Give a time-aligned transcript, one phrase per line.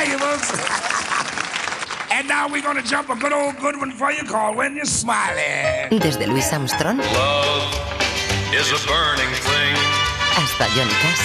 [0.00, 0.48] valuables.
[2.10, 4.84] and now we're gonna jump a good old good one for you called When You're
[4.86, 5.98] Smiling.
[6.00, 7.74] Desde Louis Armstrong Love
[8.52, 9.74] is a burning thing.
[10.36, 11.24] hasta Johnny Cash.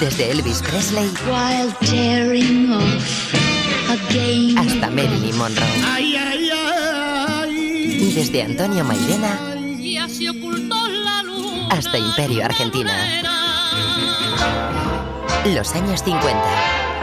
[0.00, 3.34] Desde Elvis Presley while tearing off
[3.90, 4.56] again.
[4.58, 5.76] hasta Marilyn Monroe.
[8.16, 9.38] Desde Antonio Mairena
[9.78, 11.68] Ya se ocultó la luz.
[11.70, 12.92] hasta Imperio Argentina.
[15.44, 16.85] Los años 50.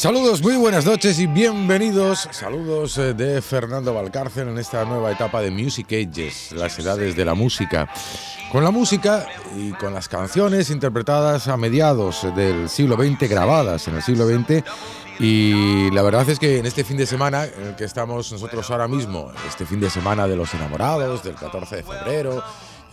[0.00, 2.26] Saludos, muy buenas noches y bienvenidos.
[2.30, 7.22] Saludos eh, de Fernando Valcárcel en esta nueva etapa de Music Ages, las edades de
[7.26, 7.86] la música.
[8.50, 13.96] Con la música y con las canciones interpretadas a mediados del siglo XX, grabadas en
[13.96, 14.64] el siglo XX.
[15.18, 18.70] Y la verdad es que en este fin de semana en el que estamos nosotros
[18.70, 22.42] ahora mismo, este fin de semana de los enamorados, del 14 de febrero,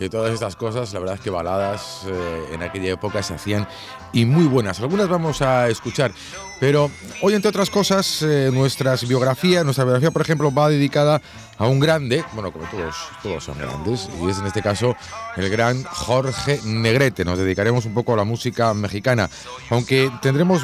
[0.00, 3.66] y todas estas cosas, la verdad es que baladas eh, en aquella época se hacían
[4.12, 4.80] y muy buenas.
[4.80, 6.12] Algunas vamos a escuchar,
[6.60, 6.90] pero
[7.22, 11.20] hoy, entre otras cosas, eh, nuestras biografías, nuestra biografía, por ejemplo, va dedicada
[11.56, 14.96] a un grande, bueno, como todos, todos son grandes, y es en este caso
[15.36, 17.24] el gran Jorge Negrete.
[17.24, 19.28] Nos dedicaremos un poco a la música mexicana,
[19.70, 20.62] aunque tendremos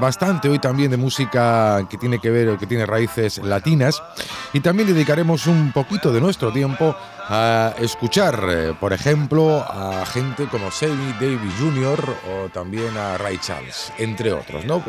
[0.00, 4.02] bastante hoy también de música que tiene que ver o que tiene raíces latinas
[4.52, 6.94] y también dedicaremos un poquito de nuestro tiempo
[7.30, 12.16] a escuchar, eh, por ejemplo, a gente como Sammy Davis Jr.
[12.30, 14.82] o también a Ray Charles, entre otros, ¿no?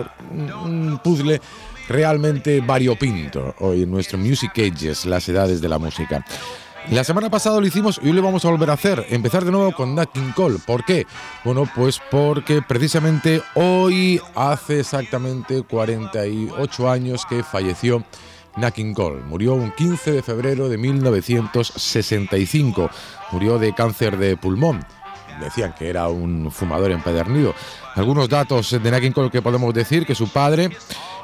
[0.64, 1.42] Un puzzle
[1.90, 6.24] realmente variopinto hoy en nuestro Music Ages, las edades de la música.
[6.88, 9.06] La semana pasada lo hicimos y hoy lo vamos a volver a hacer.
[9.10, 10.58] Empezar de nuevo con Nat King Cole.
[10.66, 11.06] ¿Por qué?
[11.44, 18.04] Bueno, pues porque precisamente hoy hace exactamente 48 años que falleció
[18.58, 19.22] Nat King Cole.
[19.22, 22.90] Murió un 15 de febrero de 1965.
[23.32, 24.84] Murió de cáncer de pulmón.
[25.40, 27.54] Decían que era un fumador empedernido.
[27.96, 30.70] Algunos datos de Nat King que podemos decir que su padre,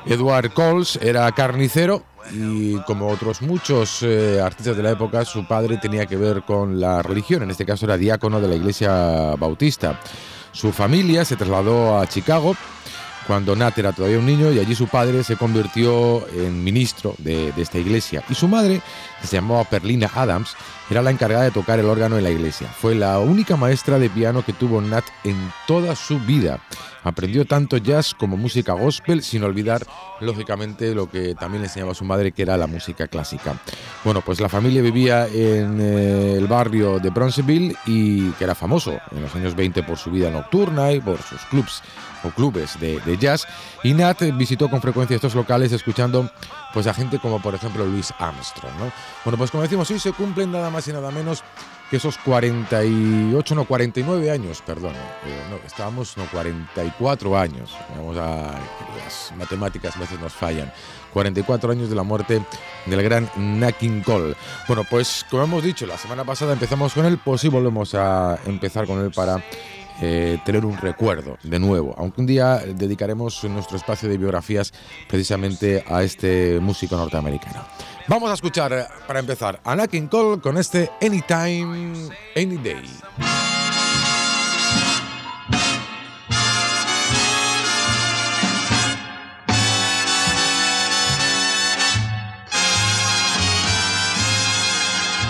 [0.06, 5.78] Edward Coles, era carnicero y como otros muchos eh, artistas de la época, su padre
[5.78, 10.00] tenía que ver con la religión, en este caso era diácono de la iglesia bautista.
[10.52, 12.56] Su familia se trasladó a Chicago
[13.28, 17.52] cuando Nat era todavía un niño y allí su padre se convirtió en ministro de,
[17.52, 18.24] de esta iglesia.
[18.30, 18.82] Y su madre,
[19.22, 20.56] que se llamaba Perlina Adams,
[20.90, 22.68] era la encargada de tocar el órgano en la iglesia.
[22.68, 25.36] Fue la única maestra de piano que tuvo Nat en
[25.68, 26.60] toda su vida.
[27.04, 29.86] Aprendió tanto jazz como música gospel, sin olvidar,
[30.22, 33.56] lógicamente, lo que también le enseñaba su madre, que era la música clásica.
[34.04, 39.00] Bueno, pues la familia vivía en eh, el barrio de Bronzeville y que era famoso
[39.12, 41.84] en los años 20 por su vida nocturna y por sus clubs
[42.32, 43.48] clubes de, jazz.
[43.84, 46.30] Y Nat visitó con frecuencia estos locales escuchando
[46.74, 48.74] pues a gente como por ejemplo Louis Armstrong.
[48.80, 48.92] ¿no?
[49.24, 51.44] Bueno, pues como decimos, hoy se cumplen nada más y nada menos
[51.90, 54.94] que esos 48, no, 49 años, perdón.
[54.94, 57.76] eh, no, estábamos, no, 44 años.
[57.96, 58.60] Vamos a.
[59.04, 60.72] Las matemáticas a veces nos fallan.
[61.14, 62.42] 44 años de la muerte
[62.86, 64.36] del gran Nat King Cole.
[64.68, 68.38] Bueno, pues como hemos dicho, la semana pasada empezamos con él, pues sí volvemos a
[68.46, 69.42] empezar con él para
[70.02, 71.96] eh, tener un recuerdo de nuevo.
[71.98, 74.74] Aunque un día dedicaremos nuestro espacio de biografías
[75.08, 77.62] precisamente a este músico norteamericano.
[78.08, 82.84] Vamos a escuchar, eh, para empezar, a Nat King Cole con este Anytime, Any Day.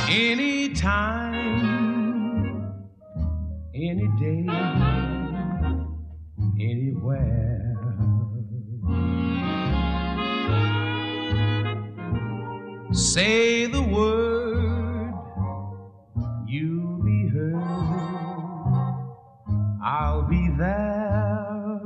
[0.08, 1.44] Anytime,
[3.74, 4.55] any day,
[7.12, 7.76] anywhere.
[12.92, 15.14] Say the word,
[16.48, 17.56] you'll be heard.
[19.84, 21.82] I'll be there.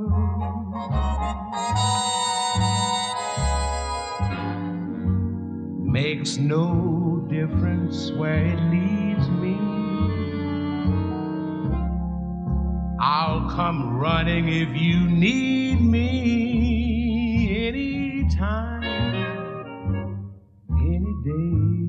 [5.82, 9.69] Makes no difference where it leads me.
[13.02, 18.84] I'll come running if you need me anytime,
[20.70, 21.79] any day,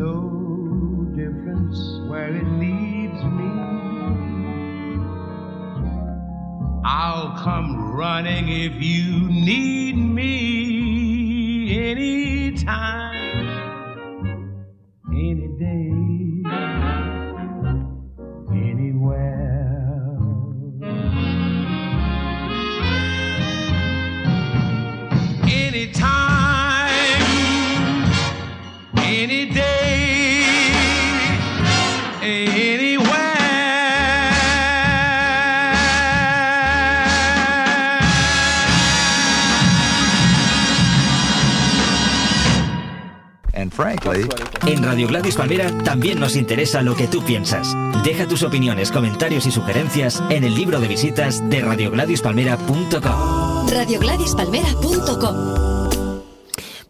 [0.00, 3.50] no difference where it leads me.
[6.82, 10.30] I'll come running if you need me
[11.90, 13.09] anytime,
[45.84, 47.74] También nos interesa lo que tú piensas.
[48.04, 53.68] Deja tus opiniones, comentarios y sugerencias en el libro de visitas de radiogladispalmera.com.
[53.68, 55.59] radiogladispalmera.com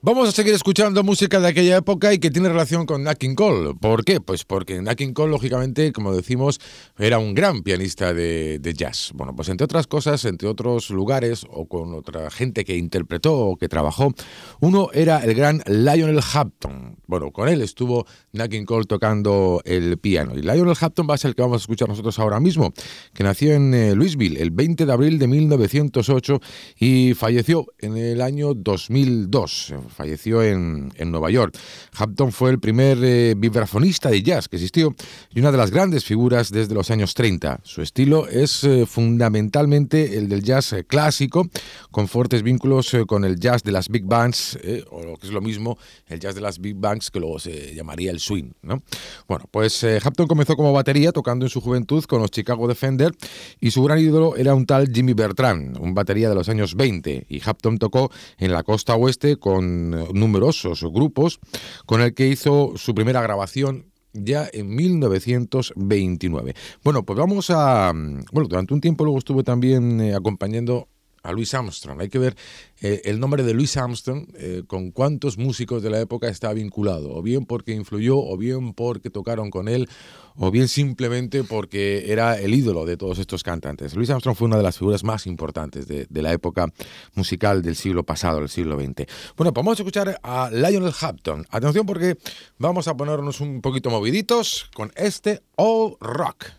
[0.02, 3.34] Vamos a seguir escuchando música de aquella época y que tiene relación con Nat King
[3.34, 3.74] Cole.
[3.74, 4.18] ¿Por qué?
[4.18, 6.58] Pues porque Nat King Cole, lógicamente, como decimos,
[6.98, 9.10] era un gran pianista de, jazz.
[9.12, 13.56] Bueno, pues entre otras cosas, entre otros lugares o con otra gente que interpretó o
[13.58, 14.14] que trabajó,
[14.60, 16.96] uno era el gran Lionel Hampton.
[17.06, 20.32] Bueno, con él estuvo Nat King Cole tocando el piano.
[20.34, 22.72] Y Lionel Hampton va a ser el que vamos a escuchar nosotros ahora mismo,
[23.12, 26.40] que nació en eh, Louisville el 20 de abril de 1908
[26.78, 31.56] y falleció en el año 2002 falleció en, en, Nueva York.
[31.96, 34.94] Hampton fue el primer eh, vibrafonista de jazz que existió
[35.34, 37.60] y una de las grandes figuras desde los años 30.
[37.64, 41.48] Su estilo es eh, fundamentalmente el del jazz eh, clásico,
[41.90, 45.26] con fuertes vínculos eh, con el jazz de las big bands, eh, o lo que
[45.26, 48.52] es lo mismo, el jazz de las big bands, que luego se llamaría el swing.
[48.62, 48.82] ¿no?
[49.28, 53.12] Bueno, pues Hampton comenzó como batería, tocando en su juventud con los Chicago Defender,
[53.60, 57.26] y su gran ídolo era un tal Jimmy Bertrand, un batería de los años 20,
[57.28, 59.79] y Hampton tocó en la costa oeste con
[60.12, 61.40] numerosos grupos,
[61.86, 66.54] con el que hizo su primera grabación ya en 1929.
[66.82, 67.92] Bueno, pues vamos a...
[68.32, 70.88] Bueno, durante un tiempo luego estuve también eh, acompañando
[71.22, 72.00] a Louis Armstrong.
[72.00, 72.36] Hay que ver
[72.80, 77.14] eh, el nombre de Louis Armstrong eh, con cuántos músicos de la época está vinculado,
[77.14, 79.88] o bien porque influyó, o bien porque tocaron con él,
[80.36, 83.94] o bien simplemente porque era el ídolo de todos estos cantantes.
[83.94, 86.66] Louis Armstrong fue una de las figuras más importantes de, la época
[87.14, 89.06] musical del siglo pasado, del siglo XX.
[89.36, 91.46] Bueno, pues vamos a escuchar a Lionel Hampton.
[91.50, 92.18] Atención porque
[92.58, 96.52] vamos a ponernos un poquito moviditos con este All Rock.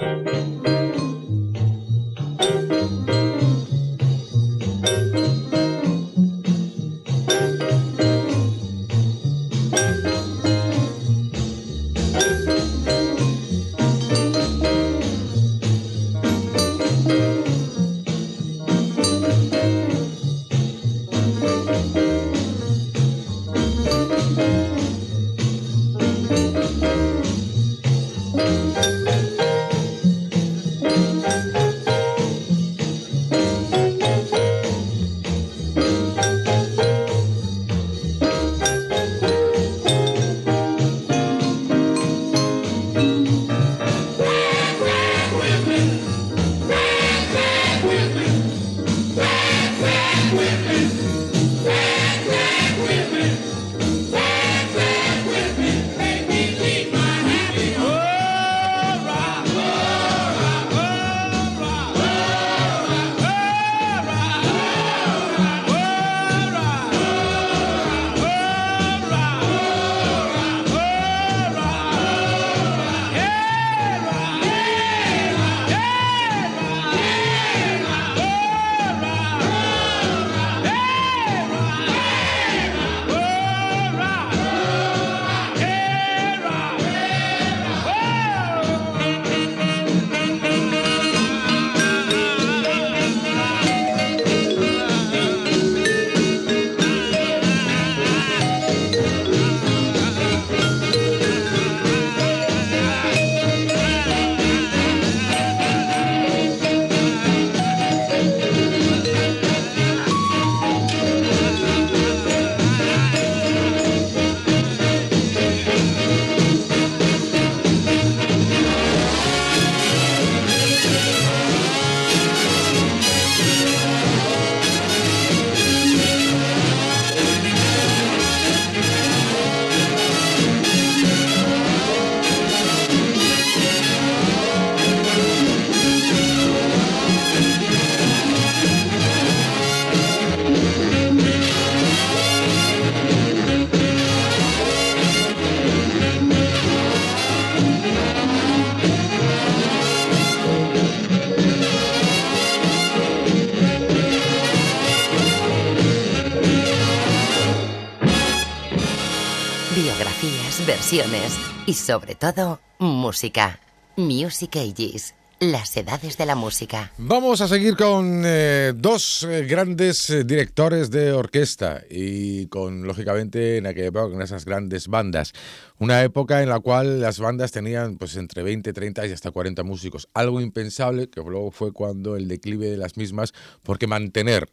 [161.68, 163.62] Y sobre todo música.
[163.96, 166.92] Music Ages, las edades de la música.
[166.98, 173.56] Vamos a seguir con eh, dos eh, grandes eh, directores de orquesta y con, lógicamente,
[173.56, 175.32] en aquella época, con esas grandes bandas.
[175.80, 179.64] Una época en la cual las bandas tenían pues entre 20, 30 y hasta 40
[179.64, 180.10] músicos.
[180.14, 183.32] Algo impensable que luego fue cuando el declive de las mismas,
[183.64, 184.50] porque mantener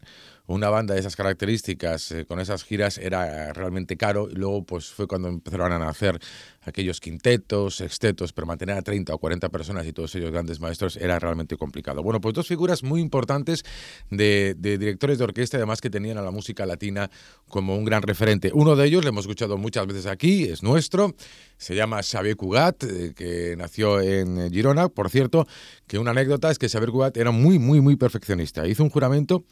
[0.55, 4.27] una banda de esas características, eh, con esas giras, era realmente caro.
[4.29, 6.19] Y luego pues fue cuando empezaron a nacer
[6.61, 10.97] aquellos quintetos, sextetos, pero mantener a 30 o 40 personas y todos ellos grandes maestros
[10.97, 12.01] era realmente complicado.
[12.01, 13.63] Bueno, pues dos figuras muy importantes
[14.09, 17.09] de, directores de orquesta, además que tenían a la música latina
[17.47, 18.51] como un gran referente.
[18.53, 21.15] Uno de ellos, le hemos escuchado muchas veces aquí, es nuestro,
[21.57, 24.89] se llama Xavier Cugat, eh, que nació en Girona.
[24.89, 25.47] Por cierto,
[25.87, 28.67] que una anécdota es que Xavier Cugat era muy, muy, muy perfeccionista.
[28.67, 29.43] Hizo un juramento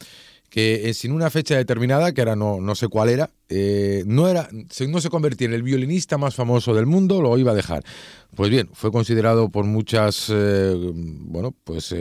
[0.50, 4.28] que eh, sin una fecha determinada, que ahora no, no sé cuál era, eh, no,
[4.28, 7.84] era, no se convertía en el violinista más famoso del mundo, lo iba a dejar.
[8.36, 11.96] Pues bien, fue considerado por muchas, eh, bueno, pues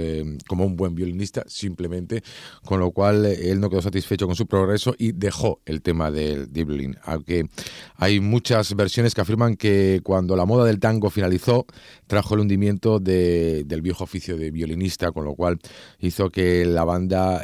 [0.49, 2.23] como un buen violinista, simplemente,
[2.65, 6.49] con lo cual él no quedó satisfecho con su progreso y dejó el tema del,
[6.49, 6.97] violín.
[7.05, 7.49] Aunque
[7.95, 11.65] hay muchas versiones que afirman que cuando la moda del tango finalizó,
[12.09, 15.59] trajo el hundimiento del viejo oficio de violinista, con lo cual
[16.01, 17.43] hizo que la banda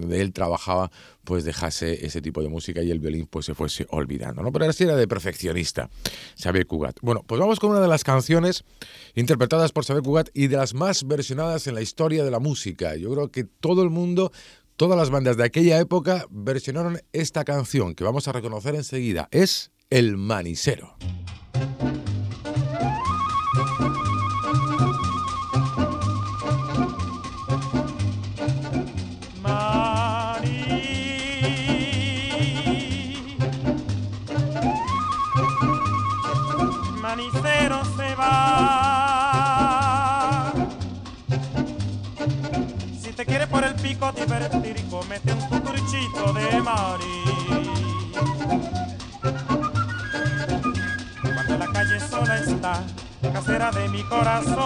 [0.00, 0.90] donde él trabajaba
[1.24, 4.50] pues dejase ese tipo de música y el violín pues se fuese olvidando, ¿no?
[4.52, 5.90] Pero así era de perfeccionista,
[6.42, 6.98] Xavier Cugat.
[7.02, 8.64] Bueno, pues vamos con una de las canciones
[9.14, 12.96] interpretadas por Xavier Cugat y de las más versionadas en la historia de la música.
[12.96, 14.32] Yo creo que todo el mundo,
[14.76, 19.28] todas las bandas de aquella época versionaron esta canción que vamos a reconocer enseguida.
[19.30, 20.96] Es El Manisero.
[51.22, 52.82] Cuando la calle sola está,
[53.32, 54.58] casera de mi corazón.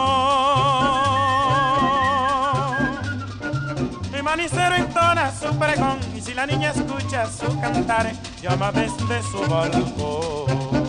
[4.12, 9.40] Mi manicero entona su pregón y si la niña escucha su cantar, llama desde su
[9.48, 10.81] balcón.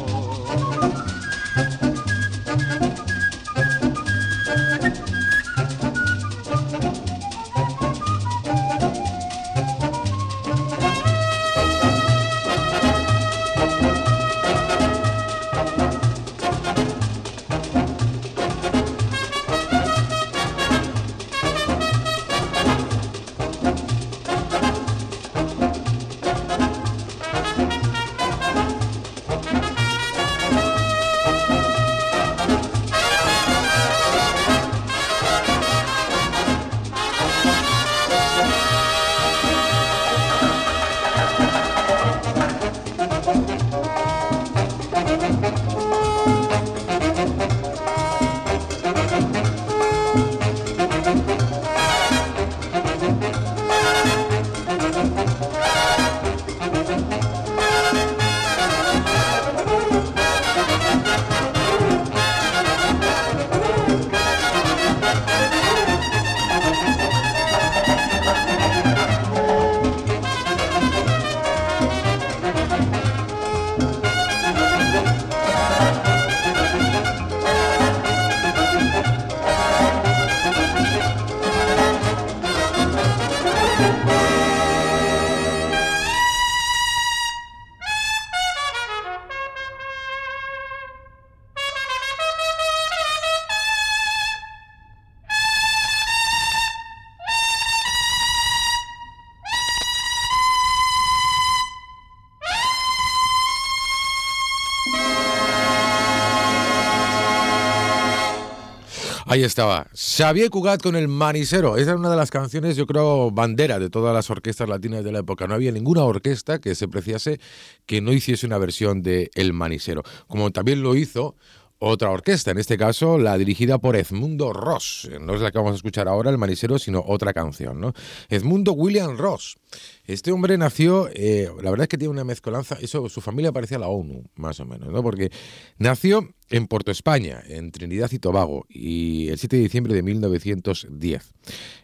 [109.34, 109.88] Ahí estaba.
[109.96, 111.76] Xavier Cugat con el Manisero.
[111.78, 115.12] Esa era una de las canciones, yo creo, bandera de todas las orquestas latinas de
[115.12, 115.48] la época.
[115.48, 117.40] No había ninguna orquesta que se preciase
[117.88, 120.04] que no hiciese una versión de El Manisero.
[120.28, 121.36] Como también lo hizo
[121.80, 125.10] otra orquesta, en este caso la dirigida por Edmundo Ross.
[125.20, 127.94] No es la que vamos a escuchar ahora, El Manisero, sino otra canción, ¿no?
[128.30, 129.58] Edmundo William Ross
[130.06, 133.80] Este hombre nació, eh, la verdad es que tiene una mezcolanza, eso, su familia parecía
[133.80, 135.02] la ONU, más o menos, ¿no?
[135.02, 135.32] Porque
[135.78, 141.34] nació en Puerto España, en Trinidad y Tobago, y el 7 de diciembre de 1910.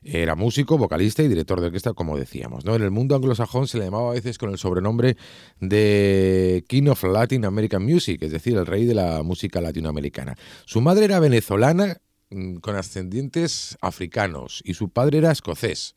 [0.03, 2.75] Era músico, vocalista y director de orquesta, como decíamos, ¿no?
[2.75, 5.15] En el mundo anglosajón se le llamaba a veces con el sobrenombre
[5.61, 10.35] de King of Latin American Music, es decir, el rey de la música latinoamericana.
[10.65, 12.01] Su madre era venezolana
[12.61, 15.95] con ascendientes africanos y su padre era escocés.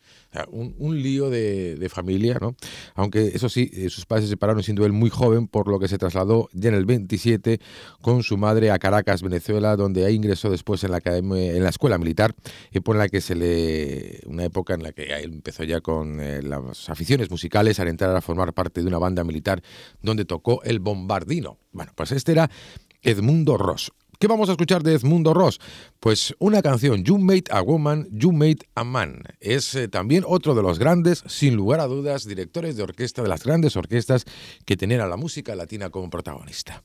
[0.51, 2.57] un, lío de, familia, ¿no?
[2.95, 5.89] Aunque eso sí, eh, sus padres se separaron siendo él muy joven, por lo que
[5.89, 7.61] se trasladó ya en el 27
[8.01, 11.69] con su madre a Caracas, Venezuela, donde ahí ingresó después en la, academia, en la
[11.69, 12.35] escuela militar,
[12.71, 14.21] y por la que se le.
[14.27, 18.17] una época en la que él empezó ya con eh, las aficiones musicales al entrar
[18.17, 19.62] a formar parte de una banda militar
[20.01, 21.59] donde tocó el bombardino.
[21.73, 22.51] Bueno, pues este era
[23.03, 23.93] Edmundo Ross.
[24.23, 25.59] ¿Qué vamos a escuchar de Edmundo Ross?
[25.99, 29.25] Pues una canción, You Made a Woman, You Made a Man.
[29.41, 33.29] Es eh, también otro de los grandes, sin lugar a dudas, directores de orquesta, de
[33.29, 34.25] las grandes orquestas
[34.64, 36.85] que tenían a la música latina como protagonista.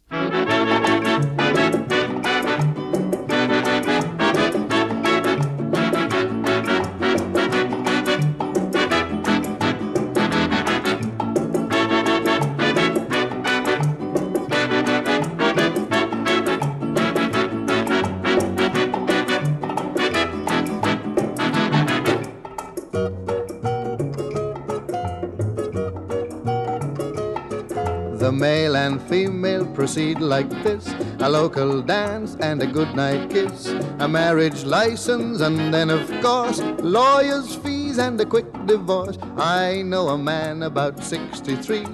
[28.32, 33.68] Male and female proceed like this a local dance and a goodnight kiss,
[34.00, 39.18] a marriage license, and then, of course, lawyers' fees and a quick divorce.
[39.38, 41.86] I know a man about 63,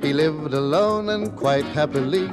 [0.00, 2.28] he lived alone and quite happily.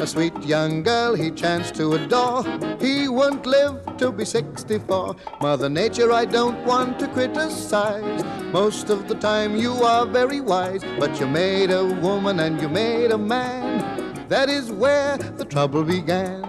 [0.00, 2.44] A sweet young girl he chanced to adore.
[2.80, 5.16] He won't live to be 64.
[5.40, 8.22] Mother Nature, I don't want to criticize.
[8.52, 12.68] Most of the time you are very wise, but you made a woman and you
[12.68, 14.28] made a man.
[14.28, 16.47] That is where the trouble began.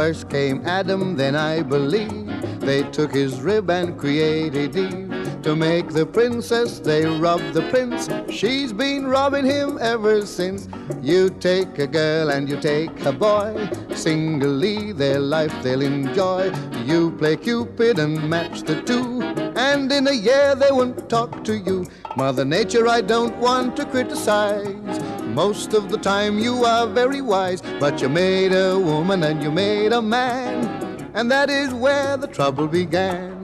[0.00, 2.26] First came Adam, then I believe
[2.60, 5.42] they took his rib and created Eve.
[5.42, 8.08] To make the princess, they robbed the prince.
[8.34, 10.68] She's been robbing him ever since.
[11.02, 13.68] You take a girl and you take a boy.
[13.94, 16.50] Singly, their life they'll enjoy.
[16.82, 19.20] You play Cupid and match the two.
[19.54, 21.84] And in a year they won't talk to you.
[22.16, 25.19] Mother Nature, I don't want to criticize.
[25.34, 29.52] Most of the time you are very wise, but you made a woman and you
[29.52, 30.66] made a man,
[31.14, 33.39] and that is where the trouble began.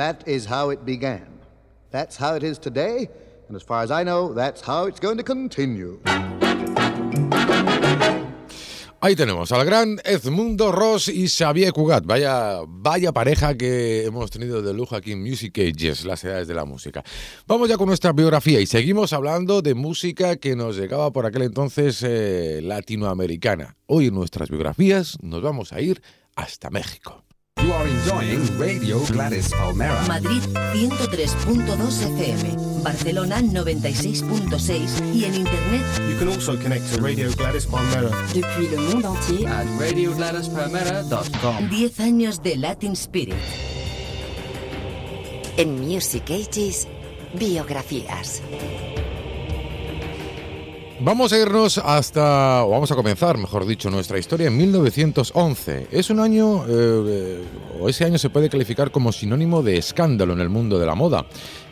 [0.00, 1.28] That is how it began.
[1.90, 3.10] That's how it is today,
[3.48, 6.00] and as far as I know, that's how it's going to continue.
[9.02, 12.06] Ahí tenemos al gran Edmundo Ross y Xavier Cugat.
[12.06, 16.54] Vaya, vaya pareja que hemos tenido de lujo aquí en Music Ages, las edades de
[16.54, 17.04] la música.
[17.46, 21.42] Vamos ya con nuestra biografía y seguimos hablando de música que nos llegaba por aquel
[21.42, 23.76] entonces eh, latinoamericana.
[23.84, 26.00] Hoy en nuestras biografías nos vamos a ir
[26.36, 27.22] hasta México.
[27.62, 30.00] You are enjoying Radio Gladys Palmera.
[30.08, 30.42] Madrid
[30.72, 35.82] 103.2 FM, Barcelona 96.6 y en internet.
[36.08, 38.10] You can also connect to Radio Gladys Palmera.
[38.32, 41.68] Depuis le monde entier at radiogladyspalmera.com.
[41.68, 43.34] 10 años de Latin Spirit.
[45.58, 46.88] En Music Ages,
[47.34, 48.40] biografías.
[51.02, 55.86] Vamos a irnos hasta, o vamos a comenzar, mejor dicho, nuestra historia en 1911.
[55.90, 57.42] Es un año, eh,
[57.80, 60.94] o ese año se puede calificar como sinónimo de escándalo en el mundo de la
[60.94, 61.24] moda.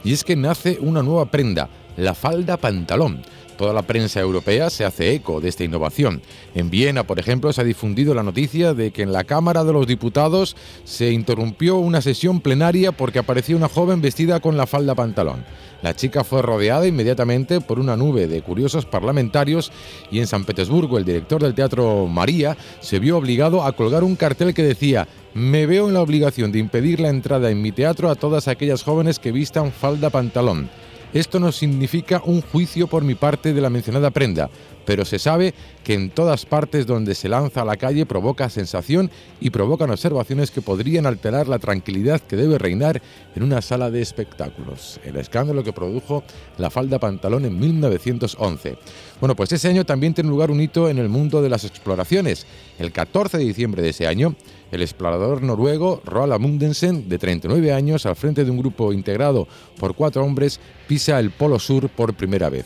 [0.02, 3.20] Y es que nace una nueva prenda, la falda pantalón.
[3.58, 6.22] Toda la prensa europea se hace eco de esta innovación.
[6.54, 9.72] En Viena, por ejemplo, se ha difundido la noticia de que en la Cámara de
[9.74, 14.94] los Diputados se interrumpió una sesión plenaria porque aparecía una joven vestida con la falda
[14.94, 15.44] pantalón.
[15.80, 19.70] La chica fue rodeada inmediatamente por una nube de curiosos parlamentarios
[20.10, 24.16] y en San Petersburgo el director del Teatro María se vio obligado a colgar un
[24.16, 28.10] cartel que decía Me veo en la obligación de impedir la entrada en mi teatro
[28.10, 30.68] a todas aquellas jóvenes que vistan falda pantalón.
[31.14, 34.50] Esto no significa un juicio por mi parte de la mencionada prenda,
[34.88, 35.52] pero se sabe
[35.84, 40.50] que en todas partes donde se lanza a la calle provoca sensación y provocan observaciones
[40.50, 43.02] que podrían alterar la tranquilidad que debe reinar
[43.36, 44.98] en una sala de espectáculos.
[45.04, 46.24] El escándalo que produjo
[46.56, 48.78] la falda pantalón en 1911.
[49.20, 52.46] Bueno, pues ese año también tiene lugar un hito en el mundo de las exploraciones.
[52.78, 54.36] El 14 de diciembre de ese año,
[54.70, 59.48] el explorador noruego Roald Amundsen, de 39 años, al frente de un grupo integrado
[59.78, 62.64] por cuatro hombres, pisa el Polo Sur por primera vez.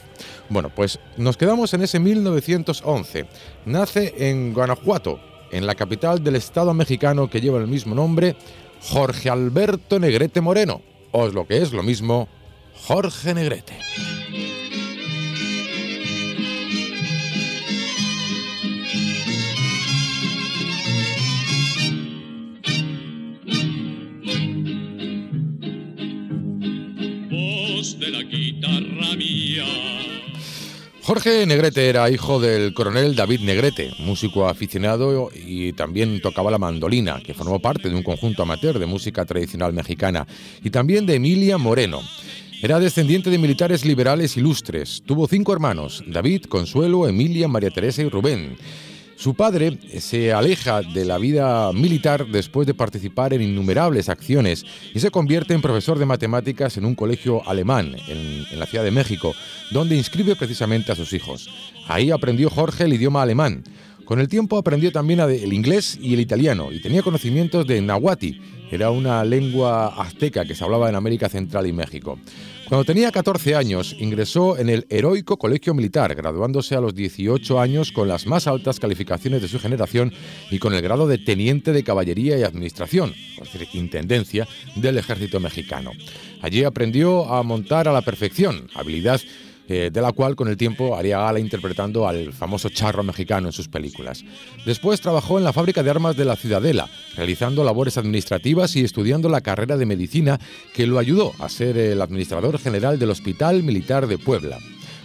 [0.52, 3.24] Bueno, pues nos quedamos en ese 1911.
[3.64, 5.18] Nace en Guanajuato,
[5.50, 8.36] en la capital del estado mexicano que lleva el mismo nombre,
[8.82, 12.28] Jorge Alberto Negrete Moreno, o lo que es lo mismo,
[12.86, 13.78] Jorge Negrete.
[27.98, 29.91] de la guitarra mía.
[31.04, 37.20] Jorge Negrete era hijo del coronel David Negrete, músico aficionado y también tocaba la mandolina,
[37.20, 40.28] que formó parte de un conjunto amateur de música tradicional mexicana,
[40.62, 42.00] y también de Emilia Moreno.
[42.62, 45.02] Era descendiente de militares liberales ilustres.
[45.04, 48.56] Tuvo cinco hermanos, David, Consuelo, Emilia, María Teresa y Rubén.
[49.22, 54.98] Su padre se aleja de la vida militar después de participar en innumerables acciones y
[54.98, 59.32] se convierte en profesor de matemáticas en un colegio alemán en, la Ciudad de México,
[59.70, 61.48] donde inscribe precisamente a sus hijos.
[61.86, 63.62] Ahí aprendió Jorge el idioma alemán.
[64.06, 68.40] Con el tiempo aprendió también el inglés y el italiano y tenía conocimientos de nahuatl,
[68.72, 72.18] era una lengua azteca que se hablaba en América Central y México.
[72.72, 77.92] Cuando tenía 14 años, ingresó en el Heroico Colegio Militar, graduándose a los 18 años
[77.92, 80.10] con las más altas calificaciones de su generación
[80.50, 85.38] y con el grado de teniente de caballería y administración, es decir, intendencia del ejército
[85.38, 85.90] mexicano.
[86.40, 89.20] Allí aprendió a montar a la perfección, habilidad
[89.72, 93.52] eh, de la cual con el tiempo haría gala interpretando al famoso charro mexicano en
[93.52, 94.22] sus películas.
[94.66, 99.30] Después trabajó en la fábrica de armas de la Ciudadela, realizando labores administrativas y estudiando
[99.30, 100.38] la carrera de medicina
[100.74, 104.58] que lo ayudó a ser el administrador general del Hospital Militar de Puebla.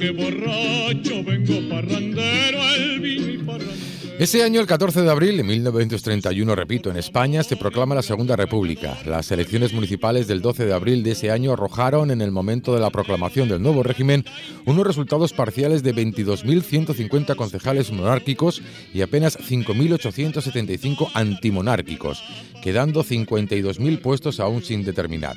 [0.00, 2.58] Que borracho vengo parrandero
[3.00, 3.90] vino y parrandero.
[4.18, 8.36] Ese año, el 14 de abril de 1931, repito, en España se proclama la Segunda
[8.36, 8.98] República.
[9.06, 12.80] Las elecciones municipales del 12 de abril de ese año arrojaron en el momento de
[12.80, 14.24] la proclamación del nuevo régimen
[14.66, 22.22] unos resultados parciales de 22.150 concejales monárquicos y apenas 5.875 antimonárquicos,
[22.62, 25.36] quedando 52.000 puestos aún sin determinar.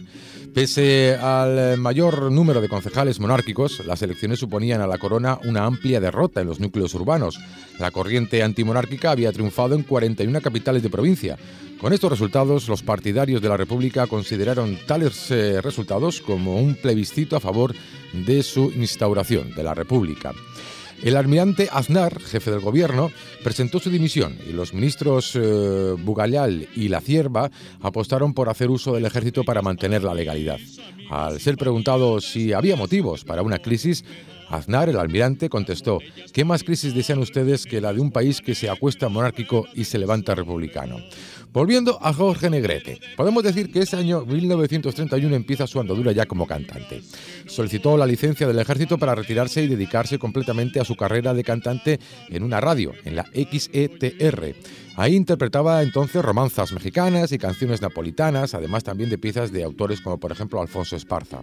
[0.53, 5.99] Pese al mayor número de concejales monárquicos, las elecciones suponían a la corona una amplia
[5.99, 7.39] derrota en los núcleos urbanos.
[7.79, 11.37] La corriente antimonárquica había triunfado en 41 capitales de provincia.
[11.81, 17.35] Con estos resultados, los partidarios de la República consideraron tales eh, resultados como un plebiscito
[17.35, 17.73] a favor
[18.13, 20.33] de su instauración, de la República.
[21.03, 23.11] El almirante Aznar, jefe del gobierno,
[23.43, 28.93] presentó su dimisión y los ministros eh, Bugallal y La Cierva apostaron por hacer uso
[28.93, 30.59] del ejército para mantener la legalidad.
[31.09, 34.05] Al ser preguntado si había motivos para una crisis,
[34.55, 35.99] Aznar, el almirante, contestó,
[36.31, 39.85] ¿qué más crisis desean ustedes que la de un país que se acuesta monárquico y
[39.85, 40.97] se levanta republicano?
[41.51, 46.47] Volviendo a Jorge Negrete, podemos decir que ese año 1931 empieza su andadura ya como
[46.47, 47.03] cantante.
[47.45, 51.99] Solicitó la licencia del ejército para retirarse y dedicarse completamente a su carrera de cantante
[52.29, 54.55] en una radio, en la XETR.
[54.95, 60.19] Ahí interpretaba entonces romanzas mexicanas y canciones napolitanas, además también de piezas de autores como
[60.19, 61.41] por ejemplo Alfonso Esparza.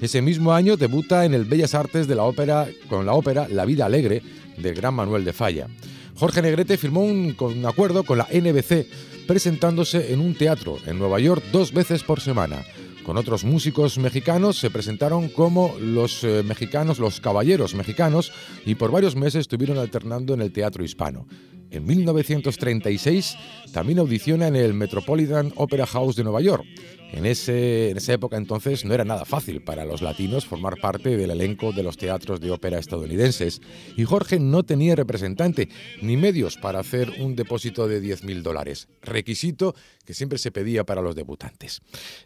[0.00, 3.64] Ese mismo año debuta en el Bellas Artes de la ópera con la ópera La
[3.64, 4.22] vida alegre
[4.56, 5.66] del gran Manuel de Falla.
[6.14, 7.34] Jorge Negrete firmó un,
[7.66, 8.86] acuerdo con la NBC
[9.26, 12.62] presentándose en un teatro en Nueva York dos veces por semana.
[13.04, 18.30] Con otros músicos mexicanos se presentaron como los eh, mexicanos, los caballeros mexicanos,
[18.64, 21.26] y por varios meses estuvieron alternando en el teatro hispano.
[21.72, 23.36] En 1936
[23.72, 26.64] también audiciona en el Metropolitan Opera House de Nueva York.
[27.12, 31.14] En, ese, en esa época entonces no era nada fácil para los latinos formar parte
[31.16, 33.60] del elenco de los teatros de ópera estadounidenses
[33.98, 35.68] y Jorge no tenía representante
[36.00, 39.74] ni medios para hacer un depósito de 10.000 dólares, requisito
[40.06, 41.82] que siempre se pedía para los debutantes.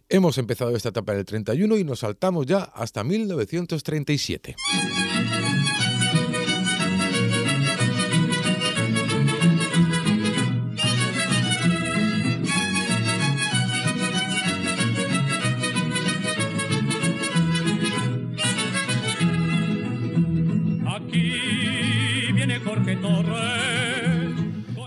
[0.08, 4.54] Hemos empezado esta etapa en el 31 y nos saltamos ya hasta 1937.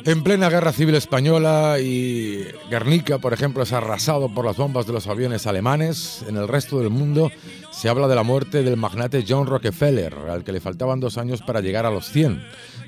[0.06, 4.93] En plena guerra civil española y Guernica, por ejemplo, es arrasado por las bombas de
[4.93, 6.26] los aviones alemanes.
[6.28, 7.32] En el resto del mundo
[7.79, 11.41] se habla de la muerte del magnate John Rockefeller, al que le faltaban dos años
[11.41, 12.43] para llegar a los 100.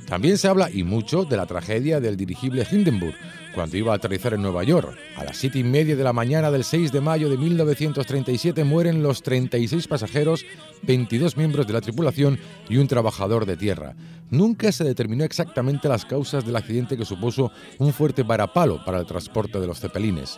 [0.06, 3.16] También se habla, y mucho, de la tragedia del dirigible Hindenburg,
[3.56, 4.94] cuando iba a aterrizar en Nueva York.
[5.16, 9.02] A las siete y media de la mañana del 6 de mayo de 1937 mueren
[9.02, 10.44] los 36 pasajeros,
[10.82, 13.96] 22 miembros de la tripulación y un trabajador de tierra.
[14.30, 19.06] Nunca se determinó exactamente las causas del accidente que supuso un fuerte varapalo para el
[19.06, 20.38] transporte de los cepelines.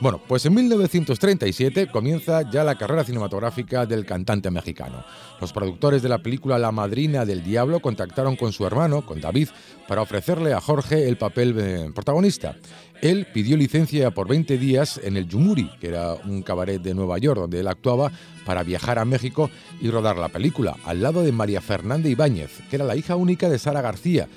[0.00, 5.04] Bueno, pues en 1937 comienza ya la carrera cinematográfica del cantante mexicano.
[5.42, 9.50] Los productores de la película La Madrina del Diablo contactaron con su hermano, con David,
[9.86, 12.56] para ofrecerle a Jorge el papel eh, protagonista.
[13.02, 17.18] Él pidió licencia por 20 días en el Yumuri, que era un cabaret de Nueva
[17.18, 18.10] York donde él actuaba,
[18.46, 19.50] para viajar a México
[19.82, 23.50] y rodar la película, al lado de María Fernanda Ibáñez, que era la hija única
[23.50, 24.28] de Sara García.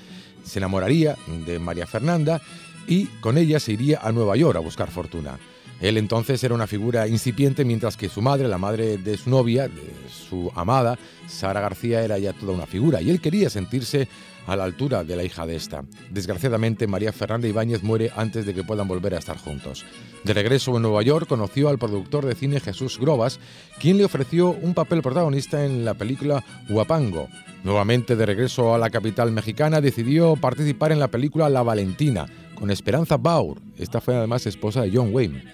[0.44, 2.42] Se enamoraría de María Fernanda
[2.86, 5.38] y con ella se iría a Nueva York a buscar fortuna.
[5.84, 9.68] Él entonces era una figura incipiente, mientras que su madre, la madre de su novia,
[9.68, 14.08] de su amada, Sara García, era ya toda una figura, y él quería sentirse
[14.46, 15.84] a la altura de la hija de esta.
[16.08, 19.84] Desgraciadamente, María Fernanda Ibáñez muere antes de que puedan volver a estar juntos.
[20.24, 23.38] De regreso en Nueva York, conoció al productor de cine Jesús Grobas,
[23.78, 27.28] quien le ofreció un papel protagonista en la película Huapango.
[27.62, 32.70] Nuevamente de regreso a la capital mexicana, decidió participar en la película La Valentina, con
[32.70, 33.58] Esperanza Baur.
[33.76, 35.44] Esta fue además esposa de John Wayne.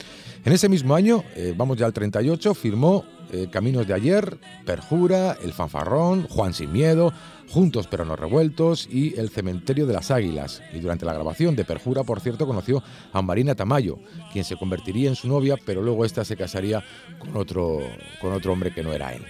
[0.43, 5.37] En ese mismo año, eh, vamos ya al 38, firmó eh, Caminos de Ayer, Perjura,
[5.43, 7.13] El Fanfarrón, Juan Sin Miedo,
[7.51, 10.63] Juntos pero no revueltos y El Cementerio de las Águilas.
[10.73, 12.83] Y durante la grabación de Perjura, por cierto, conoció
[13.13, 13.99] a Marina Tamayo,
[14.33, 16.85] quien se convertiría en su novia, pero luego esta se casaría
[17.19, 17.81] con otro,
[18.21, 19.25] con otro hombre que no era él.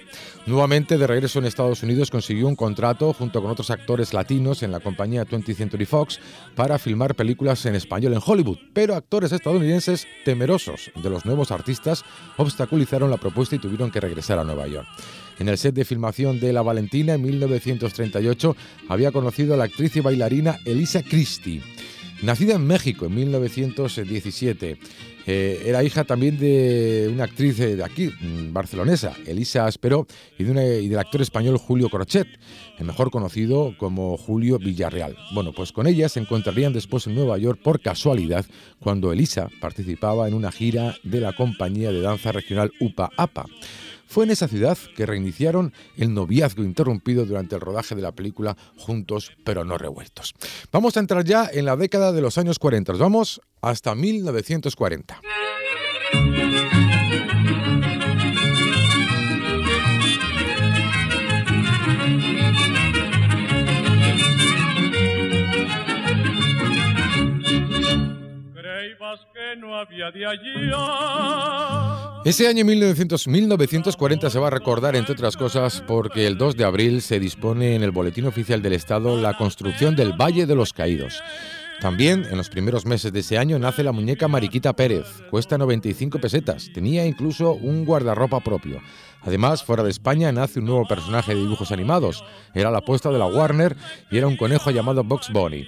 [0.45, 4.71] Nuevamente, de regreso en Estados Unidos, consiguió un contrato junto con otros actores latinos en
[4.71, 6.19] la compañía 20th Century Fox
[6.55, 12.03] para filmar películas en español en Hollywood, pero actores estadounidenses temerosos de los nuevos artistas
[12.37, 14.87] obstaculizaron la propuesta y tuvieron que regresar a Nueva York.
[15.41, 18.55] En el set de filmación de La Valentina en 1938
[18.89, 21.63] había conocido a la actriz y bailarina Elisa Christie.
[22.21, 24.77] Nacida en México en 1917,
[25.25, 30.05] eh, era hija también de una actriz de aquí, mm, barcelonesa, Elisa Aspero,
[30.37, 32.27] y, del actor español Julio Crochet,
[32.77, 35.17] el mejor conocido como Julio Villarreal.
[35.33, 38.45] Bueno, pues con ella se encontrarían después en Nueva York por casualidad,
[38.79, 43.47] cuando Elisa participaba en una gira de la compañía de danza regional UPA APA.
[44.11, 48.57] Fue en esa ciudad que reiniciaron el noviazgo interrumpido durante el rodaje de la película
[48.77, 50.33] Juntos pero no revueltos.
[50.69, 52.91] Vamos a entrar ya en la década de los años 40.
[52.91, 55.21] Vamos hasta 1940.
[72.23, 77.01] Ese año 1940 se va a recordar, entre otras cosas, porque el 2 de abril
[77.01, 81.21] se dispone en el Boletín Oficial del Estado la construcción del Valle de los Caídos.
[81.81, 85.07] También, en los primeros meses de ese año, nace la muñeca Mariquita Pérez.
[85.31, 86.69] Cuesta 95 pesetas.
[86.71, 88.79] Tenía incluso un guardarropa propio.
[89.23, 92.23] Además, fuera de España nace un nuevo personaje de dibujos animados.
[92.53, 93.75] Era la apuesta de la Warner
[94.11, 95.67] y era un conejo llamado Box Bunny.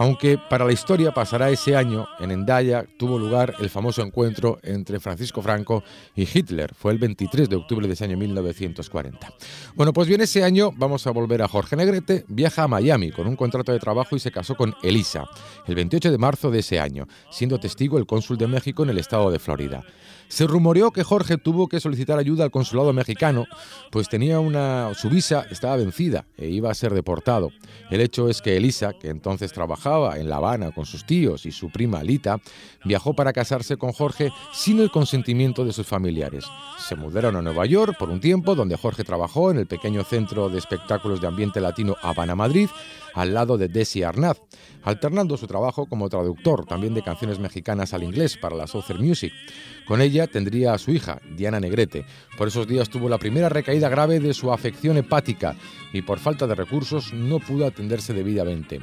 [0.00, 4.98] Aunque para la historia pasará ese año, en Endaya tuvo lugar el famoso encuentro entre
[4.98, 5.84] Francisco Franco
[6.16, 6.74] y Hitler.
[6.74, 9.30] Fue el 23 de octubre de ese año 1940.
[9.74, 13.26] Bueno, pues bien, ese año vamos a volver a Jorge Negrete, viaja a Miami con
[13.26, 15.28] un contrato de trabajo y se casó con Elisa,
[15.66, 18.96] el 28 de marzo de ese año, siendo testigo el cónsul de México en el
[18.96, 19.84] estado de Florida.
[20.30, 23.46] Se rumoreó que Jorge tuvo que solicitar ayuda al consulado mexicano,
[23.90, 27.50] pues tenía una su visa estaba vencida e iba a ser deportado.
[27.90, 31.50] El hecho es que Elisa, que entonces trabajaba en La Habana con sus tíos y
[31.50, 32.38] su prima Alita,
[32.84, 36.44] viajó para casarse con Jorge sin el consentimiento de sus familiares.
[36.78, 40.48] Se mudaron a Nueva York por un tiempo, donde Jorge trabajó en el pequeño centro
[40.48, 42.68] de espectáculos de ambiente latino Habana Madrid,
[43.14, 44.40] al lado de Desi Arnaz,
[44.82, 49.32] alternando su trabajo como traductor también de canciones mexicanas al inglés para la Southern Music.
[49.86, 52.04] Con ella tendría a su hija, Diana Negrete.
[52.36, 55.56] Por esos días tuvo la primera recaída grave de su afección hepática
[55.92, 58.80] y por falta de recursos no pudo atenderse debidamente.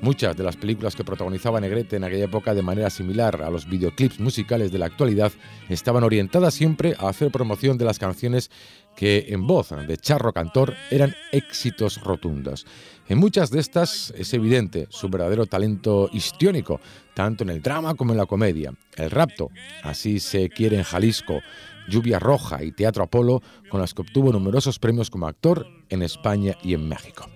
[0.00, 3.68] Muchas de las películas que protagonizaba Negrete en aquella época de manera similar a los
[3.68, 5.32] videoclips musicales de la actualidad
[5.68, 8.50] estaban orientadas siempre a hacer promoción de las canciones
[8.96, 12.64] que en voz de Charro Cantor eran éxitos rotundos.
[13.08, 16.78] En muchas de estas es evidente su verdadero talento histriónico,
[17.14, 18.74] tanto en el drama como en la comedia.
[18.96, 19.50] El rapto,
[19.82, 21.40] así se quiere en Jalisco,
[21.88, 26.54] Lluvia Roja y Teatro Apolo, con las que obtuvo numerosos premios como actor en España
[26.62, 27.30] y en México.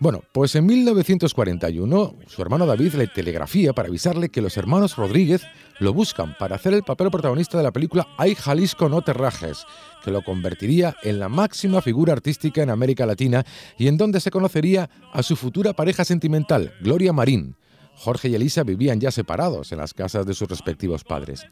[0.00, 5.42] Bueno, pues en 1941 su hermano David le telegrafía para avisarle que los hermanos Rodríguez
[5.78, 9.66] lo buscan para hacer el papel protagonista de la película Ay Jalisco no te rajes,
[10.02, 13.44] que lo convertiría en la máxima figura artística en América Latina
[13.76, 17.56] y en donde se conocería a su futura pareja sentimental, Gloria Marín.
[17.96, 21.46] Jorge y Elisa vivían ya separados en las casas de sus respectivos padres.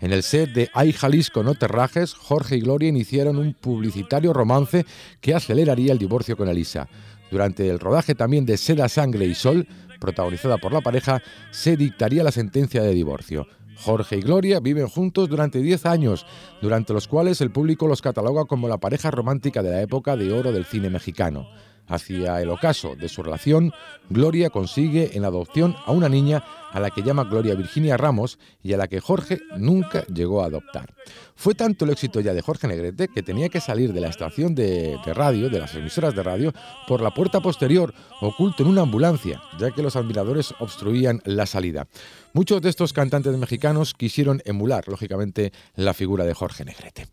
[0.00, 4.32] En el set de Ay Jalisco no te rajes, Jorge y Gloria iniciaron un publicitario
[4.32, 4.84] romance
[5.20, 6.88] que aceleraría el divorcio con Elisa.
[7.30, 9.68] Durante el rodaje también de Seda, Sangre y Sol,
[10.00, 11.22] protagonizada por la pareja,
[11.52, 13.46] se dictaría la sentencia de divorcio.
[13.76, 16.26] Jorge y Gloria viven juntos durante 10 años,
[16.60, 20.32] durante los cuales el público los cataloga como la pareja romántica de la época de
[20.32, 21.48] oro del cine mexicano.
[21.92, 23.70] Hacia el ocaso de su relación,
[24.08, 28.72] Gloria consigue en adopción a una niña a la que llama Gloria Virginia Ramos y
[28.72, 30.94] a la que Jorge nunca llegó a adoptar.
[31.36, 34.54] Fue tanto el éxito ya de Jorge Negrete que tenía que salir de la estación
[34.54, 36.54] de, de, radio, de las emisoras de radio,
[36.88, 41.88] por la puerta posterior, oculto en una ambulancia, ya que los admiradores obstruían la salida.
[42.32, 47.08] Muchos de estos cantantes mexicanos quisieron emular, lógicamente, la figura de Jorge Negrete.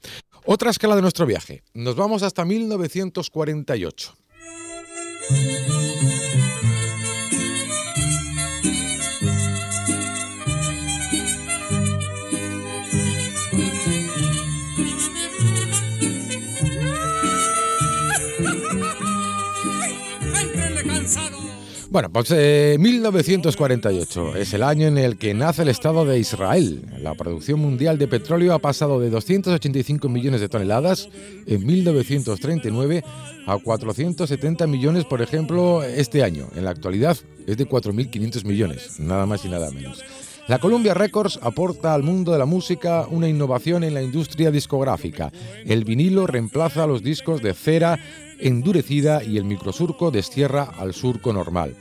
[0.45, 1.63] Otra escala de nuestro viaje.
[1.73, 4.15] Nos vamos hasta 1948.
[5.29, 5.68] Thank you.
[21.91, 26.85] Bueno, pues eh, 1948 es el año en el que nace el Estado de Israel.
[27.01, 31.09] La producción mundial de petróleo ha pasado de 285 millones de toneladas
[31.47, 33.03] en 1939
[33.47, 36.47] a 470 millones, por ejemplo, este año.
[36.55, 40.03] En la actualidad es de 4.500 millones, nada más y nada menos.
[40.49, 45.31] La Columbia Records aporta al mundo de la música una innovación en la industria discográfica.
[45.63, 47.99] El vinilo reemplaza los discos de cera
[48.39, 51.75] endurecida y el microsurco destierra al surco normal.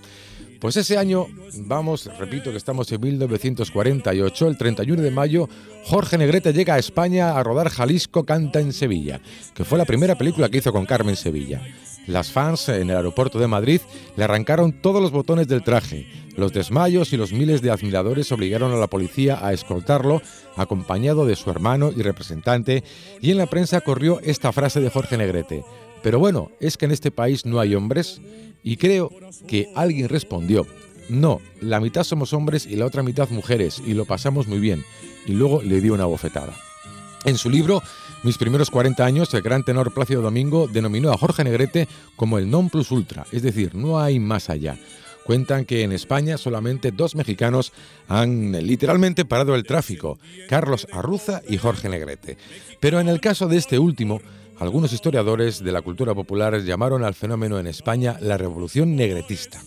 [0.61, 1.29] Pues ese año,
[1.61, 5.49] vamos, repito que estamos en 1948, el 31 de mayo,
[5.85, 9.19] Jorge Negrete llega a España a rodar Jalisco Canta en Sevilla,
[9.55, 11.63] que fue la primera película que hizo con Carmen Sevilla.
[12.09, 13.83] Las fans en el aeropuerto de Madrid
[14.16, 16.09] le arrancaron todos los botones del traje.
[16.37, 20.23] Los desmayos y los miles de admiradores obligaron a la policía a escoltarlo,
[20.57, 22.83] acompañado de su hermano y representante,
[23.21, 25.64] y en la prensa corrió esta frase de Jorge Negrete.
[26.03, 28.23] Pero bueno, es que en este país no hay hombres
[28.62, 29.11] y creo
[29.47, 30.66] que alguien respondió,
[31.11, 34.83] no, la mitad somos hombres y la otra mitad mujeres y lo pasamos muy bien.
[35.27, 36.55] Y luego le dio una bofetada.
[37.27, 37.83] En su libro,
[38.25, 42.51] Mis primeros 40 años, el gran tenor Plácido Domingo denominó a Jorge Negrete como el
[42.51, 44.77] non plus ultra, es decir, no hay más allá.
[45.25, 47.73] Cuentan que en España solamente dos mexicanos
[48.09, 52.39] han literalmente parado el tráfico, Carlos Arruza y Jorge Negrete.
[52.81, 54.21] Pero en el caso de este último,
[54.59, 59.61] algunos historiadores de la cultura popular llamaron al fenómeno en España la revolución negretista.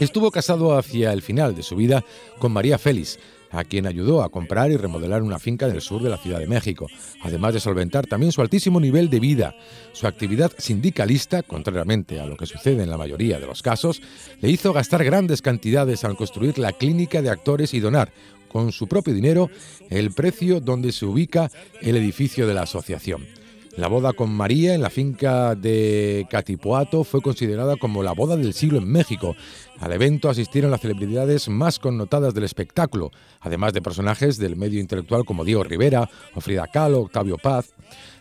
[0.00, 2.04] Estuvo casado hacia el final de su vida
[2.38, 3.18] con María Félix,
[3.50, 6.46] a quien ayudó a comprar y remodelar una finca del sur de la Ciudad de
[6.46, 6.86] México,
[7.20, 9.54] además de solventar también su altísimo nivel de vida.
[9.92, 14.00] Su actividad sindicalista, contrariamente a lo que sucede en la mayoría de los casos,
[14.40, 18.10] le hizo gastar grandes cantidades al construir la clínica de actores y donar,
[18.48, 19.50] con su propio dinero,
[19.90, 23.41] el precio donde se ubica el edificio de la asociación.
[23.76, 28.52] La boda con María en la finca de Catipuato fue considerada como la boda del
[28.52, 29.34] siglo en México.
[29.80, 33.10] Al evento asistieron las celebridades más connotadas del espectáculo,
[33.40, 37.72] además de personajes del medio intelectual como Diego Rivera o Frida Kahlo, Octavio Paz.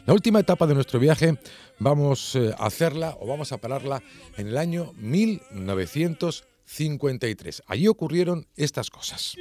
[0.06, 1.38] La última etapa de nuestro viaje
[1.80, 4.02] vamos eh, a hacerla o vamos a pararla
[4.38, 7.64] en el año 1953.
[7.68, 9.36] Allí ocurrieron estas cosas.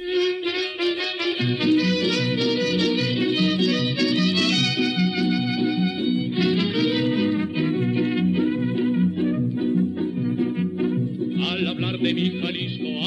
[12.01, 12.41] de mi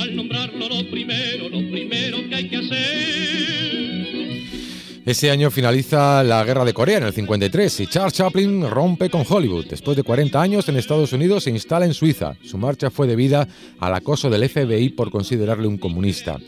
[0.00, 3.94] al nombrarlo lo primero, lo primero que hay que hacer.
[5.04, 9.24] Ese año finaliza la guerra de Corea en el 53 y Charles Chaplin rompe con
[9.28, 9.66] Hollywood.
[9.66, 12.36] Después de 40 años en Estados Unidos se instala en Suiza.
[12.42, 13.46] Su marcha fue debida
[13.80, 16.38] al acoso del FBI por considerarle un comunista.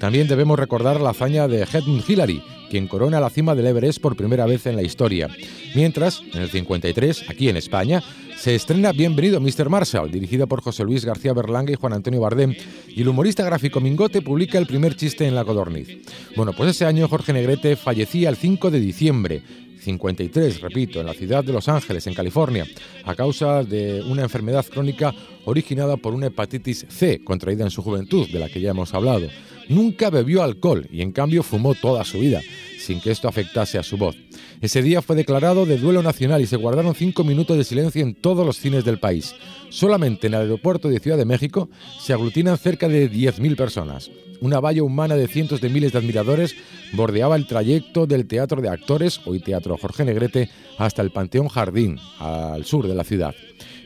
[0.00, 4.16] También debemos recordar la hazaña de Edmund Hillary, quien corona la cima del Everest por
[4.16, 5.28] primera vez en la historia.
[5.74, 8.02] Mientras, en el 53, aquí en España,
[8.36, 9.70] se estrena Bienvenido Mr.
[9.70, 12.54] Marshall, dirigida por José Luis García Berlanga y Juan Antonio Bardem,
[12.88, 15.88] y el humorista gráfico Mingote publica el primer chiste en La Codorniz.
[16.36, 19.42] Bueno, pues ese año Jorge Negrete fallecía el 5 de diciembre.
[19.84, 22.66] 53, repito, en la ciudad de Los Ángeles, en California,
[23.04, 25.14] a causa de una enfermedad crónica
[25.44, 29.28] originada por una hepatitis C contraída en su juventud, de la que ya hemos hablado.
[29.68, 32.40] Nunca bebió alcohol y en cambio fumó toda su vida,
[32.78, 34.16] sin que esto afectase a su voz.
[34.60, 38.14] Ese día fue declarado de duelo nacional y se guardaron cinco minutos de silencio en
[38.14, 39.34] todos los cines del país.
[39.68, 41.68] Solamente en el aeropuerto de Ciudad de México
[42.00, 44.10] se aglutinan cerca de 10.000 personas.
[44.40, 46.54] Una valla humana de cientos de miles de admiradores
[46.92, 51.98] bordeaba el trayecto del Teatro de Actores, hoy Teatro Jorge Negrete, hasta el Panteón Jardín,
[52.18, 53.34] al sur de la ciudad.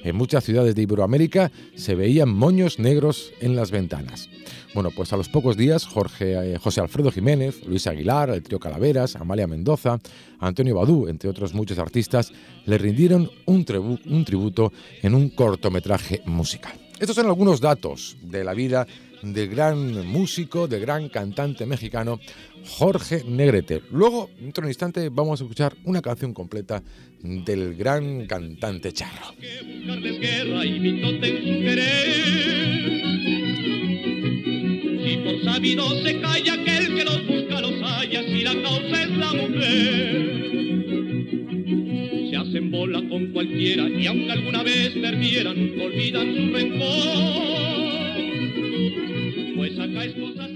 [0.04, 4.28] En muchas ciudades de Iberoamérica se veían moños negros en las ventanas.
[4.74, 8.60] Bueno, pues a los pocos días, Jorge, eh, José Alfredo Jiménez, Luis Aguilar, el trío
[8.60, 9.98] Calaveras, Amalia Mendoza,
[10.38, 12.32] Antonio Badú, entre otros muchos artistas,
[12.66, 13.64] le rindieron un,
[14.06, 14.72] un tributo
[15.02, 16.78] en un cortometraje musical.
[17.00, 18.86] Estos son algunos datos de la vida
[19.22, 22.20] del gran músico, del gran cantante mexicano
[22.66, 23.82] Jorge Negrete.
[23.90, 26.82] Luego, dentro de un instante, vamos a escuchar una canción completa
[27.22, 29.34] del gran cantante Charro.
[35.04, 39.10] Si por sabido se calla aquel que los busca los haya, si la causa es
[39.10, 40.38] la mujer.
[42.30, 47.97] Se hacen bola con cualquiera y aunque alguna vez perdieran, olvidan su rencor.
[49.58, 50.50] Pues acá es cosas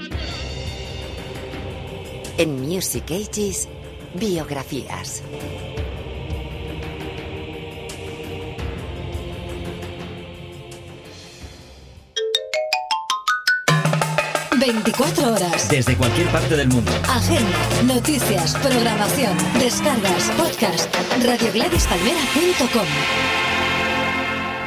[2.39, 3.69] En Music Ages,
[4.15, 5.25] biografías.
[14.61, 15.69] 24 horas.
[15.69, 16.93] Desde cualquier parte del mundo.
[17.09, 20.95] Agenda, noticias, programación, descargas, podcast.
[21.25, 23.62] RadioGladysPalmera.com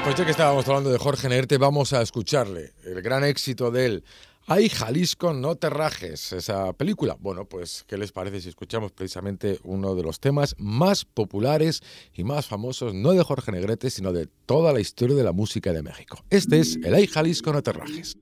[0.06, 3.88] Pues ya que estábamos hablando de Jorge Negrete, vamos a escucharle el gran éxito de
[3.88, 4.04] él.
[4.46, 7.18] Ay, Jalisco, no te rajes, esa película.
[7.20, 11.82] Bueno, pues, ¿qué les parece si escuchamos precisamente uno de los temas más populares
[12.14, 15.74] y más famosos, no de Jorge Negrete, sino de toda la historia de la música
[15.74, 16.24] de México?
[16.30, 18.16] Este es el Ay, Jalisco, no te rajes.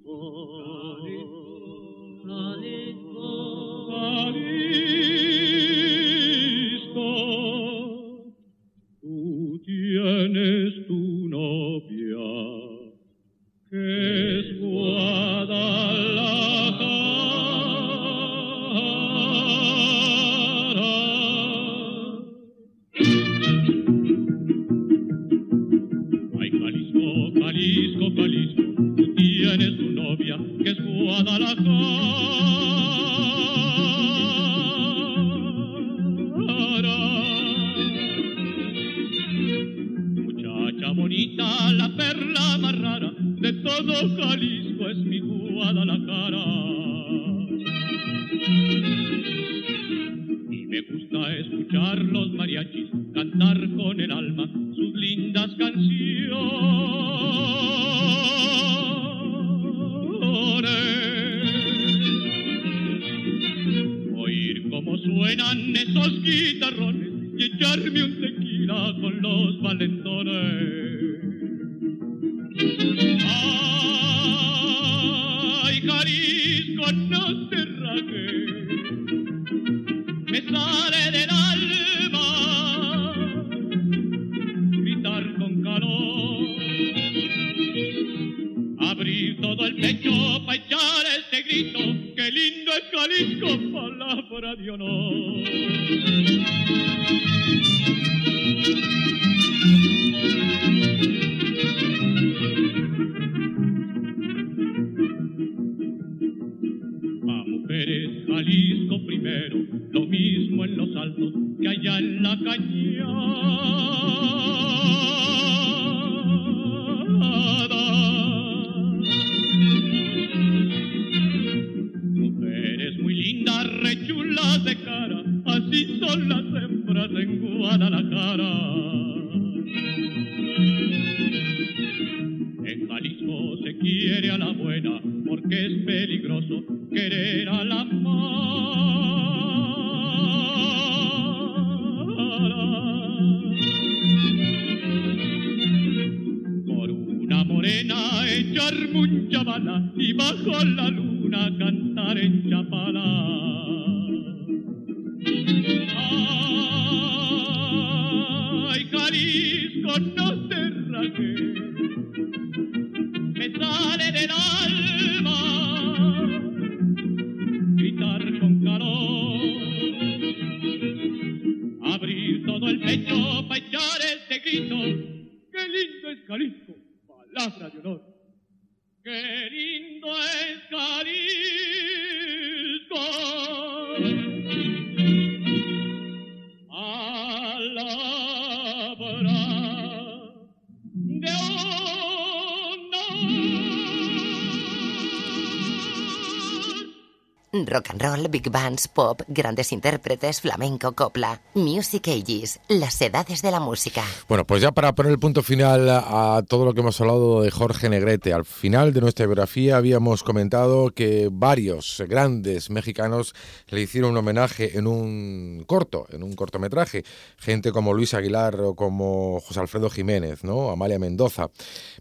[198.03, 201.41] Roll, big bands, pop, grandes intérpretes, flamenco, copla.
[201.53, 204.03] Music Ages, las edades de la música.
[204.27, 207.49] Bueno, pues ya para poner el punto final a todo lo que hemos hablado de
[207.51, 213.33] Jorge Negrete, al final de nuestra biografía habíamos comentado que varios grandes mexicanos
[213.67, 217.03] le hicieron un homenaje en un corto, en un cortometraje.
[217.37, 220.71] Gente como Luis Aguilar o como José Alfredo Jiménez, ¿no?
[220.71, 221.49] Amalia Mendoza,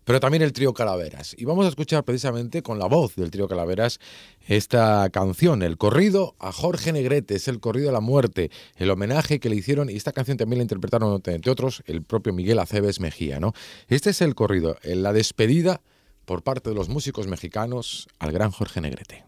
[0.05, 1.35] pero también el trío Calaveras.
[1.39, 4.01] Y vamos a escuchar precisamente con la voz del trío Calaveras
[4.47, 9.41] esta canción, el corrido a Jorge Negrete, es el corrido a la muerte, el homenaje
[9.41, 13.01] que le hicieron, y esta canción también la interpretaron, entre otros, el propio Miguel Aceves
[13.01, 13.53] Mejía, ¿no?
[13.89, 15.81] Este es el corrido, la despedida
[16.25, 19.25] por parte de los músicos mexicanos al gran Jorge Negrete.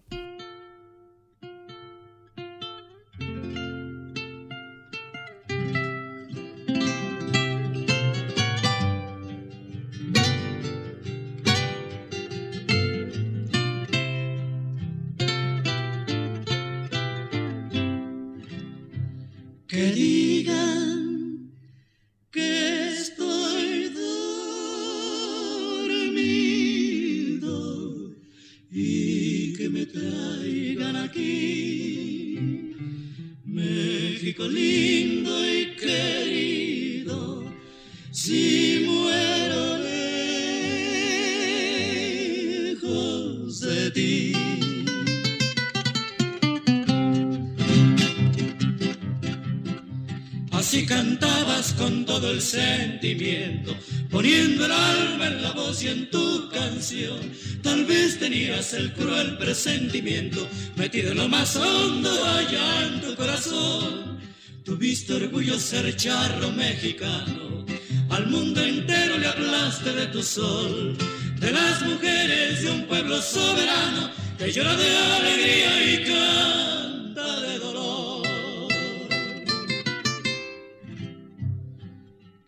[58.77, 60.47] El cruel presentimiento
[60.77, 64.19] metido en lo más hondo allá en tu corazón.
[64.65, 67.65] Tuviste orgullo ser charro mexicano,
[68.11, 70.97] al mundo entero le hablaste de tu sol,
[71.39, 78.05] de las mujeres de un pueblo soberano que llora de alegría y canta de dolor.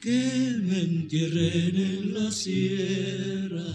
[0.07, 3.67] que me entierren en la sierra,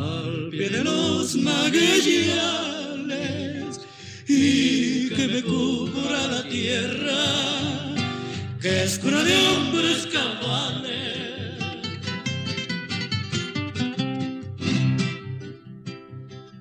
[0.00, 2.30] al pie de los magueyales,
[4.26, 7.94] y que me cubra la tierra,
[8.60, 11.00] que es cuna de hombres cabales.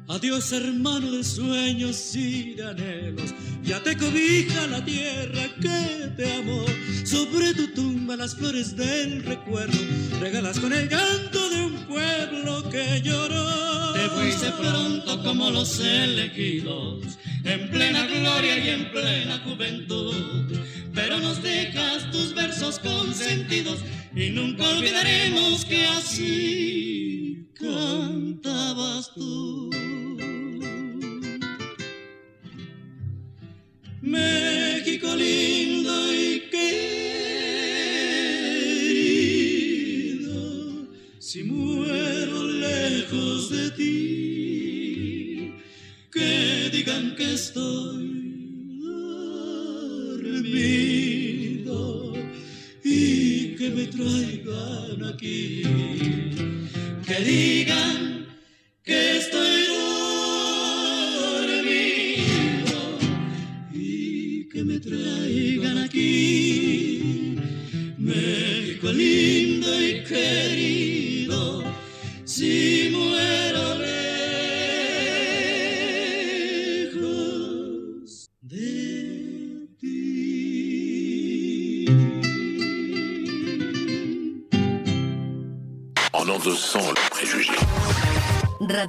[0.07, 3.33] Adiós hermano de sueños y de anhelos,
[3.63, 6.65] ya te cobija la tierra que te amó.
[7.05, 9.77] Sobre tu tumba las flores del recuerdo,
[10.19, 11.31] regalas con el un
[11.89, 13.93] pueblo que lloró.
[13.93, 20.57] Te fuiste pronto como los elegidos, en plena gloria y en plena juventud.
[20.93, 23.79] Pero nos dejas tus versos consentidos
[24.15, 29.69] y nunca olvidaremos que así cantabas tú.
[34.01, 36.98] México lindo y querido,
[43.11, 45.55] de ti,
[46.11, 48.37] que digan que estoy
[50.13, 52.13] dormido
[52.83, 55.63] y que me traigan aquí,
[57.07, 58.27] que digan
[58.83, 59.17] que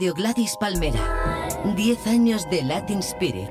[0.00, 1.46] Radio Gladys Palmera.
[1.76, 3.50] 10 años de Latin Spirit.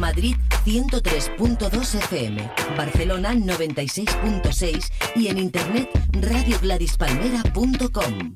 [0.00, 0.34] Madrid
[0.64, 8.34] 103.2 FM, Barcelona 96.6 y en internet radiogradispalmera.com.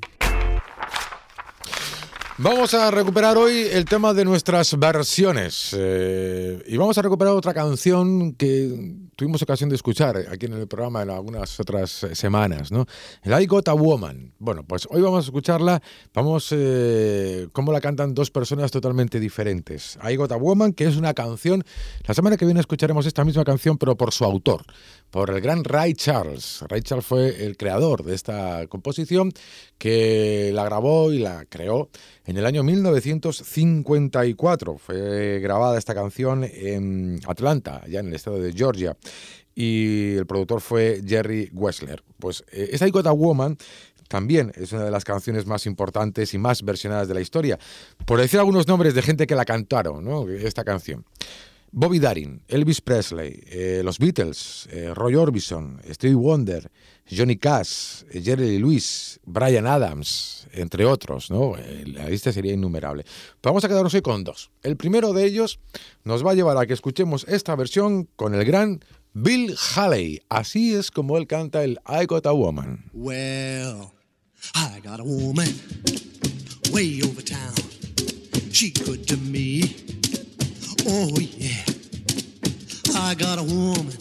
[2.38, 7.52] Vamos a recuperar hoy el tema de nuestras versiones eh, y vamos a recuperar otra
[7.52, 12.86] canción que tuvimos ocasión de escuchar aquí en el programa en algunas otras semanas, ¿no?
[13.22, 14.34] El I Got a Woman.
[14.38, 19.98] Bueno, pues hoy vamos a escucharla, vamos, eh, cómo la cantan dos personas totalmente diferentes.
[20.06, 21.64] I Got a Woman, que es una canción,
[22.06, 24.62] la semana que viene escucharemos esta misma canción, pero por su autor,
[25.10, 26.62] por el gran Ray Charles.
[26.68, 29.32] Ray Charles fue el creador de esta composición
[29.78, 31.88] que la grabó y la creó
[32.26, 38.52] en el año 1954 fue grabada esta canción en Atlanta, ya en el estado de
[38.52, 38.96] Georgia,
[39.54, 42.02] y el productor fue Jerry Wessler.
[42.18, 43.56] Pues eh, esta I Got a Woman
[44.08, 47.58] también es una de las canciones más importantes y más versionadas de la historia.
[48.04, 50.28] Por decir algunos nombres de gente que la cantaron, ¿no?
[50.28, 51.04] esta canción.
[51.72, 56.70] Bobby Darin, Elvis Presley, eh, los Beatles, eh, Roy Orbison, Stevie Wonder,
[57.08, 61.54] Johnny Cash, Jerry Lewis, Brian Adams, entre otros, ¿no?
[61.86, 63.04] La lista sería innumerable.
[63.42, 64.50] vamos a quedarnos hoy con dos.
[64.62, 65.60] El primero de ellos
[66.04, 68.80] nos va a llevar a que escuchemos esta versión con el gran
[69.12, 70.22] Bill Haley.
[70.28, 72.90] Así es como él canta el I Got a Woman.
[72.92, 73.92] Well,
[74.54, 75.48] I got a woman
[76.72, 77.54] way over town.
[78.50, 79.62] She good to me.
[80.88, 81.64] Oh, yeah.
[82.94, 83.96] I got a woman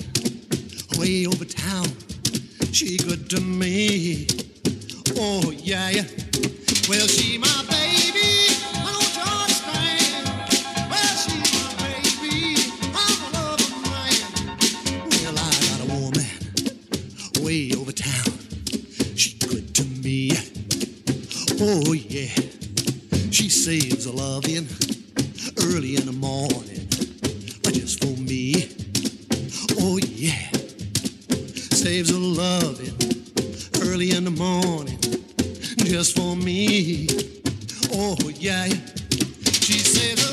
[0.97, 1.87] way over town.
[2.75, 4.27] She good to me.
[5.17, 6.03] Oh, yeah, yeah.
[6.89, 8.51] Well, she my baby.
[17.41, 18.39] Way over town.
[19.15, 20.31] She good to me.
[21.61, 22.33] Oh, yeah.
[23.31, 24.67] She saves a loving
[25.63, 26.89] early in the morning
[27.63, 28.67] but just for me.
[29.79, 30.54] Oh, yeah.
[31.85, 32.97] Saves a loving
[33.83, 34.97] early in the morning
[35.85, 37.07] just for me.
[37.93, 38.65] Oh, yeah.
[38.65, 40.24] She saves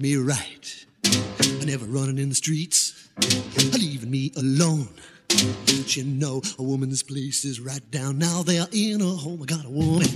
[0.00, 0.86] me right.
[1.04, 3.10] I never running in the streets,
[3.78, 4.88] leaving me alone.
[5.28, 9.42] Don't you know a woman's place is right down now They're in a home.
[9.42, 10.08] I got a woman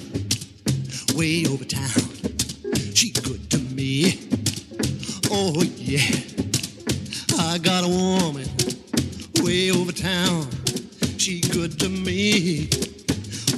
[1.15, 2.03] way over town.
[2.95, 4.21] She good to me.
[5.31, 6.19] Oh yeah.
[7.39, 8.49] I got a woman
[9.43, 10.49] way over town.
[11.19, 12.71] She good to me.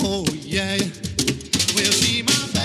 [0.01, 0.77] Oh yeah.
[1.74, 2.56] Well, she my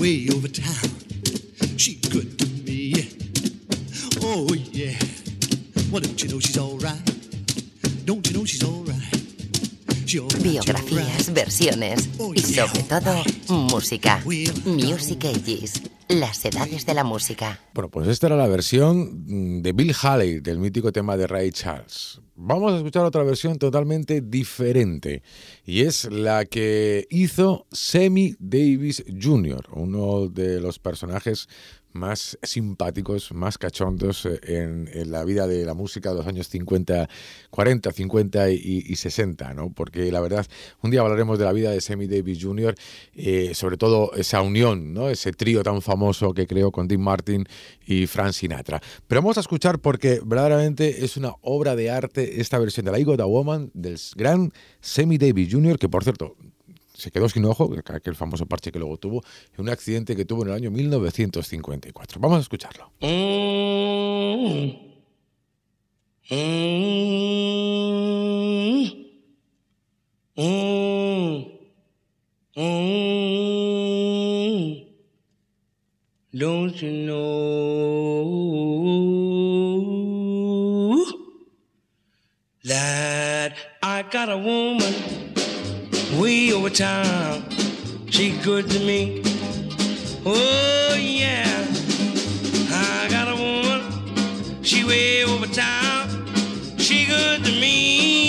[0.00, 0.90] way over town.
[1.76, 2.94] She good to me.
[4.22, 4.96] Oh yeah.
[5.92, 7.04] Well, don't you know she's alright?
[8.06, 8.96] Don't you know she's alright?
[10.42, 14.20] Biografías, versiones y sobre todo música.
[14.64, 17.60] Music Ages, las edades de la música.
[17.72, 21.52] Bueno, pues esta era la versión mm, de Bill Haley del mítico tema de Ray
[21.52, 22.20] Charles.
[22.34, 25.22] Vamos a escuchar otra versión totalmente diferente
[25.64, 31.48] y es la que hizo Sammy Davis Jr., uno de los personajes
[31.92, 37.08] más simpáticos, más cachondos eh, en, la vida de la música de los años 50,
[37.50, 39.72] 40, 50 y, y 60, ¿no?
[39.72, 40.46] Porque la verdad,
[40.82, 42.74] un día hablaremos de la vida de Sammy Davis Jr.,
[43.14, 45.08] eh, sobre todo esa unión, ¿no?
[45.08, 47.46] Ese trío tan famoso que creó con Dean Martin
[47.86, 48.80] y Frank Sinatra.
[49.06, 52.98] Pero vamos a escuchar porque verdaderamente es una obra de arte esta versión de la
[52.98, 56.36] I Got a Woman del gran Sammy Davis Jr., que por cierto,
[57.00, 59.22] se quedó sin ojo, aquel famoso parche que luego tuvo,
[59.54, 62.20] en un accidente que tuvo en el año 1954.
[62.20, 62.92] Vamos a escucharlo.
[76.70, 78.20] Don't you know
[82.62, 83.56] that
[84.28, 85.19] a woman
[86.20, 87.42] way over town.
[88.10, 89.22] She good to me.
[90.26, 91.66] Oh yeah,
[92.70, 94.62] I got a woman.
[94.62, 96.08] She way over town.
[96.76, 98.19] She good to me.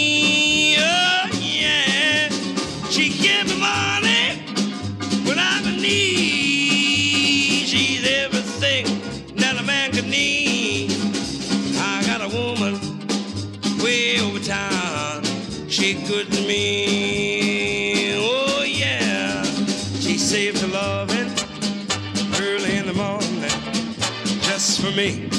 [24.91, 25.29] For me.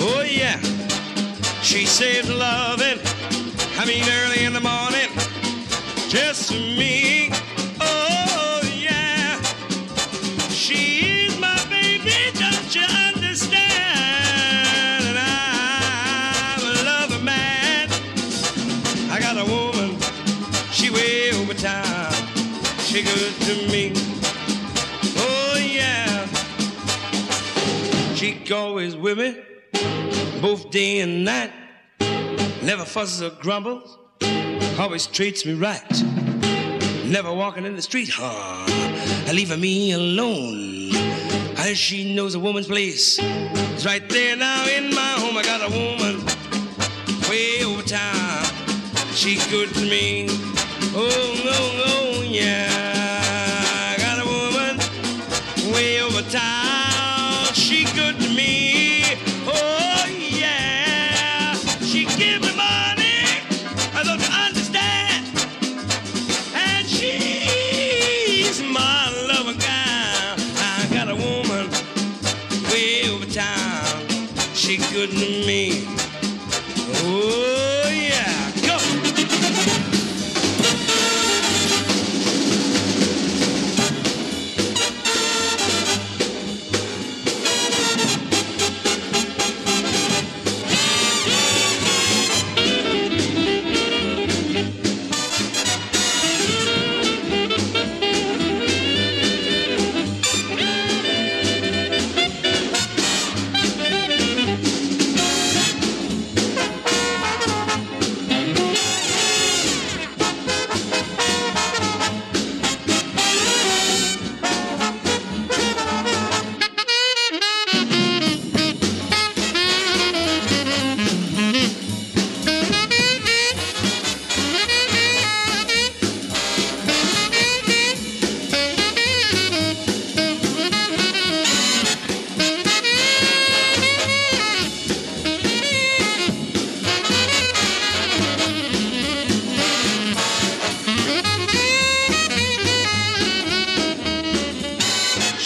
[0.00, 0.60] Oh yeah.
[1.62, 2.98] She her loving.
[3.78, 5.08] I mean early in the morning
[6.08, 7.17] just me.
[28.48, 29.36] She always with me,
[30.40, 31.52] both day and night.
[32.62, 33.98] Never fusses or grumbles,
[34.78, 35.84] always treats me right.
[37.04, 38.64] Never walking in the street, huh?
[39.34, 40.96] Leaving me alone.
[41.58, 43.18] As she knows a woman's place.
[43.20, 45.36] It's right there now in my home.
[45.36, 46.24] I got a woman
[47.28, 48.44] way over town.
[49.12, 50.26] She's good to me.
[50.94, 51.52] Oh, no,
[51.84, 52.77] oh, yeah.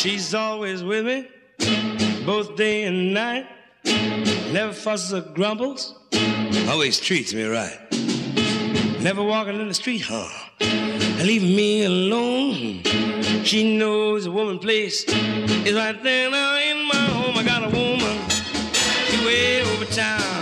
[0.03, 1.28] She's always with me,
[2.26, 3.46] both day and night.
[4.53, 5.94] Never fusses or grumbles,
[6.68, 7.78] always treats me right.
[9.00, 10.26] Never walking in the street, huh?
[10.61, 12.82] And leaving me alone.
[13.44, 17.38] She knows a woman place is right there now in my home.
[17.38, 18.28] I got a woman,
[19.07, 20.41] she way over town.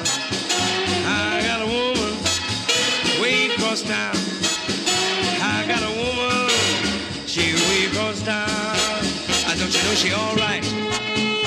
[9.74, 10.64] You know she all right?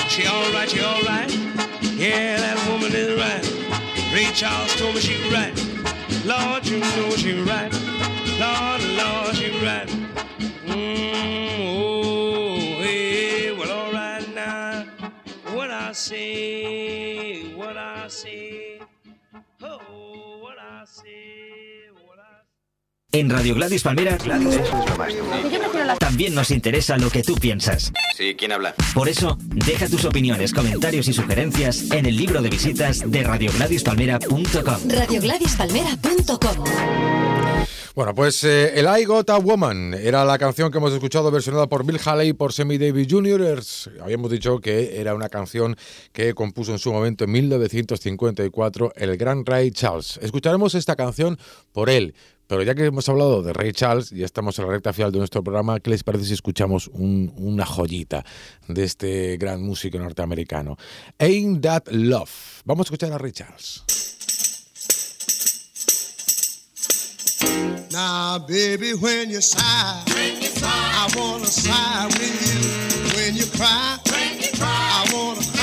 [0.08, 1.30] She all right, she all right.
[1.96, 3.44] Yeah, that woman is right.
[4.14, 5.54] Ray Charles told me she right.
[6.24, 7.72] Lord, you know she right.
[8.38, 9.88] Lord, Lord, she right.
[10.66, 14.84] Mm, oh, hey, well, all right now.
[15.52, 18.80] What I say, what I say.
[19.62, 21.90] Oh, what I say,
[23.14, 24.18] En Radio Gladys Palmera
[26.00, 27.92] también nos interesa lo que tú piensas.
[28.16, 28.74] Sí, ¿quién habla?
[28.92, 34.78] Por eso, deja tus opiniones, comentarios y sugerencias en el libro de visitas de radiogladispalmera.com.
[34.88, 36.64] Radiogladispalmera.com
[37.94, 41.68] Bueno, pues eh, el I Got a Woman era la canción que hemos escuchado versionada
[41.68, 43.62] por Bill Haley y por Sammy Davis Jr.
[44.02, 45.76] Habíamos dicho que era una canción
[46.12, 50.18] que compuso en su momento en 1954 el gran Ray Charles.
[50.20, 51.38] Escucharemos esta canción
[51.72, 52.16] por él.
[52.46, 55.18] Pero ya que hemos hablado de Ray Charles y estamos en la recta final de
[55.18, 58.24] nuestro programa, ¿qué les parece si escuchamos un- una joyita
[58.68, 60.76] de este gran músico norteamericano?
[61.18, 62.30] Ain't That Love.
[62.64, 63.82] Vamos a escuchar a Ray Charles.
[67.92, 73.16] Now, baby, when you sigh, I wanna sigh with you.
[73.16, 75.53] When you cry, I wanna cry some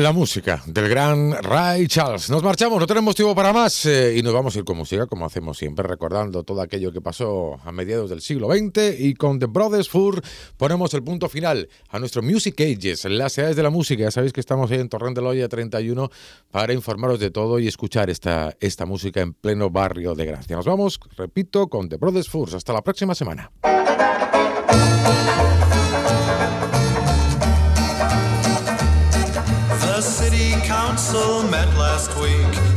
[0.00, 2.30] La música del gran Ray Charles.
[2.30, 5.06] Nos marchamos, no tenemos tiempo para más eh, y nos vamos a ir con música,
[5.06, 8.98] como hacemos siempre, recordando todo aquello que pasó a mediados del siglo XX.
[8.98, 10.22] Y con The Brothers Fur
[10.56, 14.04] ponemos el punto final a nuestro Music Ages, las edades de la música.
[14.04, 16.10] Ya sabéis que estamos ahí en Torrent de Loya 31
[16.50, 20.56] para informaros de todo y escuchar esta, esta música en pleno barrio de Gracia.
[20.56, 22.54] Nos vamos, repito, con The Brothers Furs.
[22.54, 23.50] Hasta la próxima semana.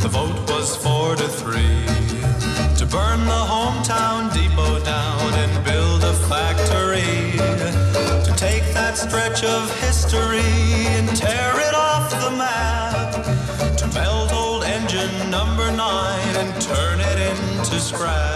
[0.03, 1.85] The vote was four to three
[2.75, 7.37] to burn the hometown depot down and build a factory.
[8.25, 10.41] To take that stretch of history
[10.97, 13.23] and tear it off the map.
[13.77, 18.32] To melt old engine number nine and turn it into scrap.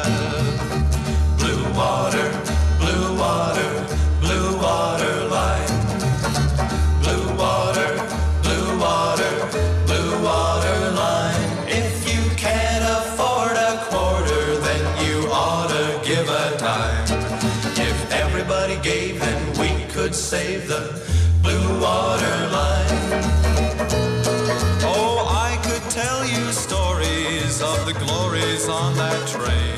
[27.57, 29.73] Stories of the glories on that train,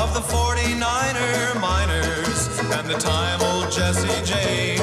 [0.00, 4.81] of the 49er miners, and the time old Jesse James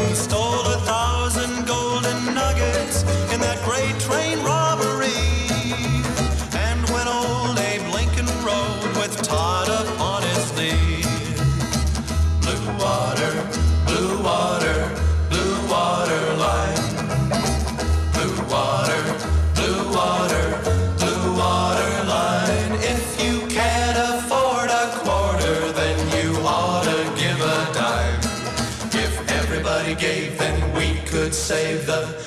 [31.49, 32.18] save the